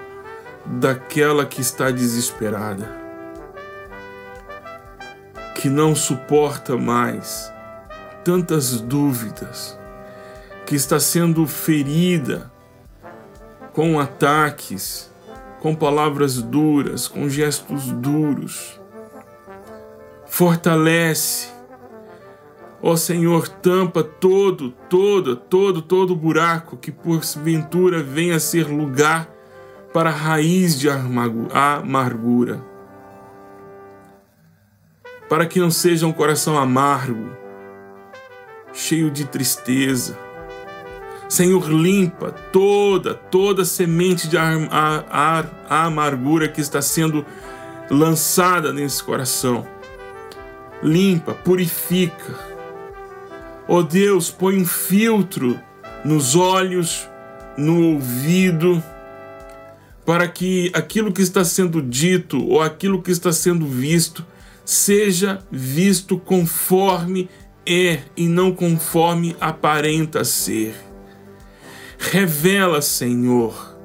daquela 0.65 1.46
que 1.46 1.62
está 1.62 1.91
desesperada, 1.91 2.89
que 5.56 5.69
não 5.69 5.96
suporta 5.96 6.78
mais 6.78 7.53
tantas 8.24 8.80
dúvidas, 8.80 9.78
que 10.66 10.76
está 10.76 11.00
sendo 11.00 11.46
ferida 11.46 12.52
com 13.74 14.00
ataques 14.00 15.14
com 15.64 15.74
palavras 15.74 16.42
duras, 16.42 17.08
com 17.08 17.30
gestos 17.30 17.90
duros. 17.94 18.82
Fortalece. 20.28 21.48
Ó 22.82 22.98
Senhor, 22.98 23.48
tampa 23.48 24.04
todo, 24.04 24.72
todo, 24.90 25.38
todo, 25.38 25.82
todo 25.82 26.18
buraco 26.18 26.76
que 26.76 26.92
porventura 26.92 28.04
venha 28.04 28.36
a 28.36 28.42
ser 28.42 28.68
lugar 28.68 29.30
para 29.94 30.10
a 30.10 30.14
raiz 30.14 30.78
de 30.78 30.90
amargura. 30.90 32.62
Para 35.30 35.46
que 35.46 35.62
não 35.62 35.72
seja 35.72 36.06
um 36.06 36.12
coração 36.12 36.58
amargo, 36.58 37.30
cheio 38.74 39.10
de 39.12 39.26
tristeza, 39.26 40.18
Senhor, 41.34 41.68
limpa 41.68 42.32
toda, 42.52 43.16
toda 43.16 43.66
semente 43.66 44.28
de 44.28 44.38
ar, 44.38 44.68
ar, 45.10 45.66
amargura 45.68 46.48
que 46.48 46.62
está 46.62 46.80
sendo 46.80 47.26
lançada 47.90 48.72
nesse 48.72 49.04
coração. 49.04 49.66
Limpa, 50.84 51.34
purifica. 51.34 52.40
Ó 53.68 53.78
oh 53.78 53.84
Deus, 53.84 54.30
põe 54.30 54.62
um 54.62 54.66
filtro 54.66 55.60
nos 56.06 56.36
olhos, 56.36 57.10
no 57.58 57.94
ouvido, 57.94 58.84
para 60.06 60.28
que 60.28 60.70
aquilo 60.72 61.12
que 61.12 61.24
está 61.24 61.44
sendo 61.44 61.82
dito 61.82 62.46
ou 62.46 62.62
aquilo 62.62 63.02
que 63.02 63.10
está 63.10 63.34
sendo 63.34 63.66
visto 63.66 64.24
seja 64.64 65.40
visto 65.52 66.18
conforme 66.18 67.28
é 67.65 67.99
e 68.15 68.28
não 68.28 68.52
conforme 68.52 69.36
aparenta 69.39 70.23
ser. 70.23 70.76
Revela, 71.97 72.82
Senhor, 72.82 73.78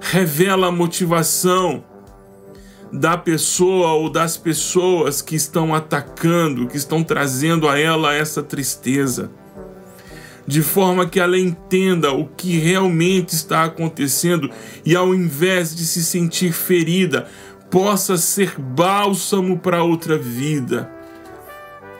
revela 0.00 0.68
a 0.68 0.72
motivação 0.72 1.84
da 2.92 3.16
pessoa 3.16 3.92
ou 3.92 4.10
das 4.10 4.36
pessoas 4.36 5.22
que 5.22 5.36
estão 5.36 5.74
atacando, 5.74 6.66
que 6.66 6.76
estão 6.76 7.04
trazendo 7.04 7.68
a 7.68 7.78
ela 7.78 8.12
essa 8.12 8.42
tristeza, 8.42 9.30
de 10.46 10.62
forma 10.62 11.06
que 11.06 11.20
ela 11.20 11.38
entenda 11.38 12.12
o 12.12 12.26
que 12.26 12.58
realmente 12.58 13.34
está 13.34 13.64
acontecendo 13.64 14.50
e, 14.84 14.96
ao 14.96 15.14
invés 15.14 15.74
de 15.74 15.84
se 15.84 16.04
sentir 16.04 16.52
ferida, 16.52 17.28
possa 17.70 18.16
ser 18.16 18.58
bálsamo 18.58 19.58
para 19.58 19.84
outra 19.84 20.18
vida. 20.18 20.99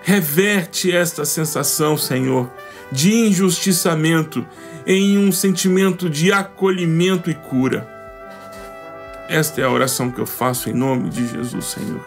Reverte 0.02 0.90
esta 0.90 1.24
sensação, 1.24 1.96
Senhor, 1.96 2.50
de 2.90 3.12
injustiçamento 3.14 4.46
em 4.86 5.18
um 5.18 5.30
sentimento 5.30 6.08
de 6.08 6.32
acolhimento 6.32 7.30
e 7.30 7.34
cura. 7.34 7.88
Esta 9.28 9.60
é 9.60 9.64
a 9.64 9.70
oração 9.70 10.10
que 10.10 10.20
eu 10.20 10.26
faço 10.26 10.70
em 10.70 10.72
nome 10.72 11.10
de 11.10 11.26
Jesus, 11.26 11.66
Senhor. 11.66 12.04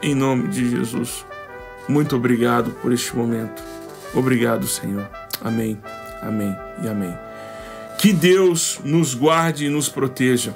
Em 0.00 0.14
nome 0.14 0.48
de 0.48 0.70
Jesus. 0.70 1.26
Muito 1.88 2.16
obrigado 2.16 2.70
por 2.80 2.92
este 2.92 3.14
momento. 3.16 3.62
Obrigado, 4.14 4.66
Senhor. 4.66 5.08
Amém, 5.42 5.78
amém 6.22 6.56
e 6.82 6.88
amém. 6.88 7.14
Que 7.98 8.12
Deus 8.12 8.80
nos 8.84 9.14
guarde 9.14 9.66
e 9.66 9.68
nos 9.68 9.88
proteja. 9.88 10.54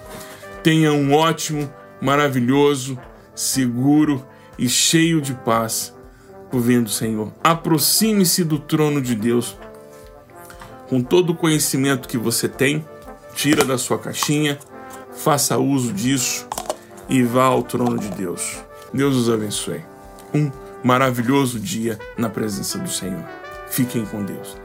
Tenha 0.63 0.93
um 0.93 1.13
ótimo, 1.13 1.71
maravilhoso, 2.01 2.99
seguro 3.35 4.25
e 4.59 4.69
cheio 4.69 5.21
de 5.21 5.35
paz 5.35 5.96
por 6.51 6.61
vendo, 6.61 6.89
Senhor. 6.89 7.33
Aproxime-se 7.43 8.45
do 8.45 8.59
trono 8.59 9.01
de 9.01 9.15
Deus 9.15 9.57
com 10.89 11.03
todo 11.03 11.31
o 11.31 11.35
conhecimento 11.35 12.09
que 12.09 12.17
você 12.17 12.49
tem, 12.49 12.85
tira 13.35 13.65
da 13.65 13.77
sua 13.77 13.99
caixinha, 13.99 14.59
faça 15.13 15.59
uso 15.59 15.93
disso 15.93 16.47
e 17.09 17.23
vá 17.23 17.45
ao 17.45 17.63
trono 17.63 17.99
de 17.99 18.09
Deus. 18.11 18.59
Deus 18.93 19.17
os 19.17 19.29
abençoe. 19.29 19.83
Um 20.33 20.51
maravilhoso 20.83 21.59
dia 21.59 21.99
na 22.17 22.29
presença 22.29 22.79
do 22.79 22.89
Senhor. 22.89 23.25
Fiquem 23.69 24.05
com 24.07 24.25
Deus. 24.25 24.57